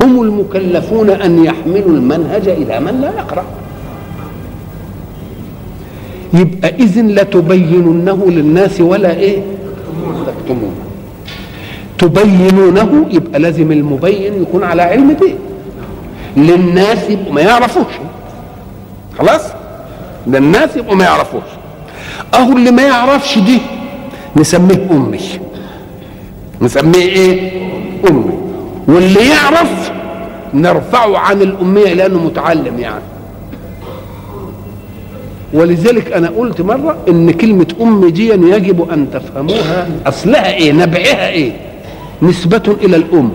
هم 0.00 0.22
المكلفون 0.22 1.10
أن 1.10 1.44
يحملوا 1.44 1.90
المنهج 1.90 2.48
إلى 2.48 2.80
من 2.80 3.00
لا 3.00 3.08
يقرأ. 3.18 3.44
يبقى 6.34 6.74
إذن 6.80 7.08
لتبيننه 7.08 8.24
للناس 8.30 8.80
ولا 8.80 9.10
إيه؟ 9.16 9.38
تكتمونه 10.26 10.72
تبينونه 11.98 13.06
يبقى 13.10 13.40
لازم 13.40 13.72
المبين 13.72 14.42
يكون 14.42 14.64
على 14.64 14.82
علم 14.82 15.12
به. 15.14 15.34
للناس 16.36 17.10
يبقوا 17.10 17.32
ما 17.32 17.40
يعرفوش. 17.40 17.92
خلاص؟ 19.18 19.42
للناس 20.26 20.76
يبقوا 20.76 20.94
ما 20.96 21.04
يعرفوش. 21.04 21.42
أهو 22.34 22.52
اللي 22.56 22.70
ما 22.70 22.82
يعرفش 22.82 23.38
دي 23.38 23.58
نسميه 24.36 24.86
أمي. 24.90 25.18
نسميه 26.62 27.02
إيه؟ 27.02 27.52
أمي. 28.10 28.32
واللي 28.88 29.28
يعرف 29.28 29.92
نرفعه 30.54 31.18
عن 31.18 31.42
الأمية 31.42 31.94
لأنه 31.94 32.18
متعلم 32.24 32.78
يعني. 32.78 33.02
ولذلك 35.52 36.12
أنا 36.12 36.28
قلت 36.28 36.60
مرة 36.60 36.96
إن 37.08 37.30
كلمة 37.30 37.66
أم 37.80 38.08
دي 38.08 38.28
يجب 38.28 38.90
أن 38.90 39.06
تفهموها 39.12 39.88
أصلها 40.06 40.54
إيه 40.54 40.72
نبعها 40.72 41.28
إيه؟ 41.28 41.52
نسبة 42.22 42.76
إلى 42.82 42.96
الأم. 42.96 43.30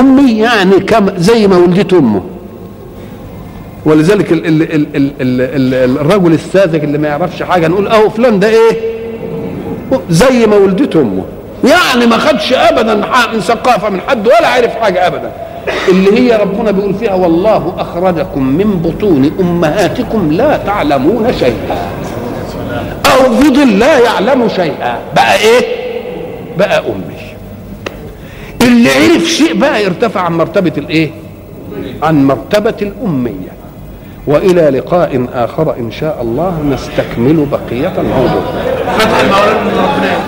أمي 0.00 0.38
يعني 0.38 0.80
كم 0.80 1.06
زي 1.16 1.46
ما 1.46 1.56
ولدت 1.56 1.92
أمه. 1.92 2.22
ولذلك 3.84 4.32
ال 4.32 4.46
ال 4.46 4.62
ال 4.62 4.86
ال 4.96 5.12
ال 5.20 5.74
ال 5.74 5.98
الرجل 5.98 6.32
الساذج 6.32 6.84
اللي 6.84 6.98
ما 6.98 7.08
يعرفش 7.08 7.42
حاجة 7.42 7.68
نقول 7.68 7.88
أهو 7.88 8.10
فلان 8.10 8.38
ده 8.40 8.48
إيه؟ 8.48 8.94
زي 10.10 10.46
ما 10.46 10.56
ولدته 10.56 11.00
أمه. 11.00 11.24
يعني 11.64 12.06
ما 12.06 12.18
خدش 12.18 12.52
ابدا 12.52 12.94
من 13.34 13.40
ثقافة 13.40 13.90
من 13.90 14.00
حد 14.00 14.26
ولا 14.26 14.48
عرف 14.48 14.74
حاجة 14.76 15.06
ابدا. 15.06 15.32
اللي 15.88 16.20
هي 16.20 16.36
ربنا 16.36 16.70
بيقول 16.70 16.94
فيها 16.94 17.14
والله 17.14 17.72
أخرجكم 17.78 18.42
من 18.42 18.80
بطون 18.84 19.30
أمهاتكم 19.40 20.32
لا 20.32 20.56
تعلمون 20.56 21.32
شيئا. 21.38 21.90
أو 23.14 23.32
فضل 23.34 23.78
لا 23.78 23.98
يعلم 23.98 24.48
شيئا. 24.48 24.98
بقى 25.16 25.36
إيه؟ 25.36 25.66
بقى 26.58 26.78
امي 26.78 27.14
اللي 28.62 28.90
عرف 28.90 29.24
شيء 29.24 29.54
بقى 29.58 29.84
يرتفع 29.84 30.20
عن 30.20 30.36
مرتبة 30.38 30.72
الإيه؟ 30.78 31.10
عن 32.02 32.26
مرتبة 32.26 32.74
الأمية. 32.82 33.54
وإلى 34.26 34.78
لقاء 34.78 35.26
آخر 35.34 35.74
إن 35.78 35.90
شاء 35.92 36.18
الله 36.22 36.62
نستكمل 36.70 37.46
بقية 37.52 37.92
الموضوع. 37.98 38.42
فتح 38.98 39.20
المولى 39.20 39.64
من 39.64 39.78
ربنا. 39.78 40.18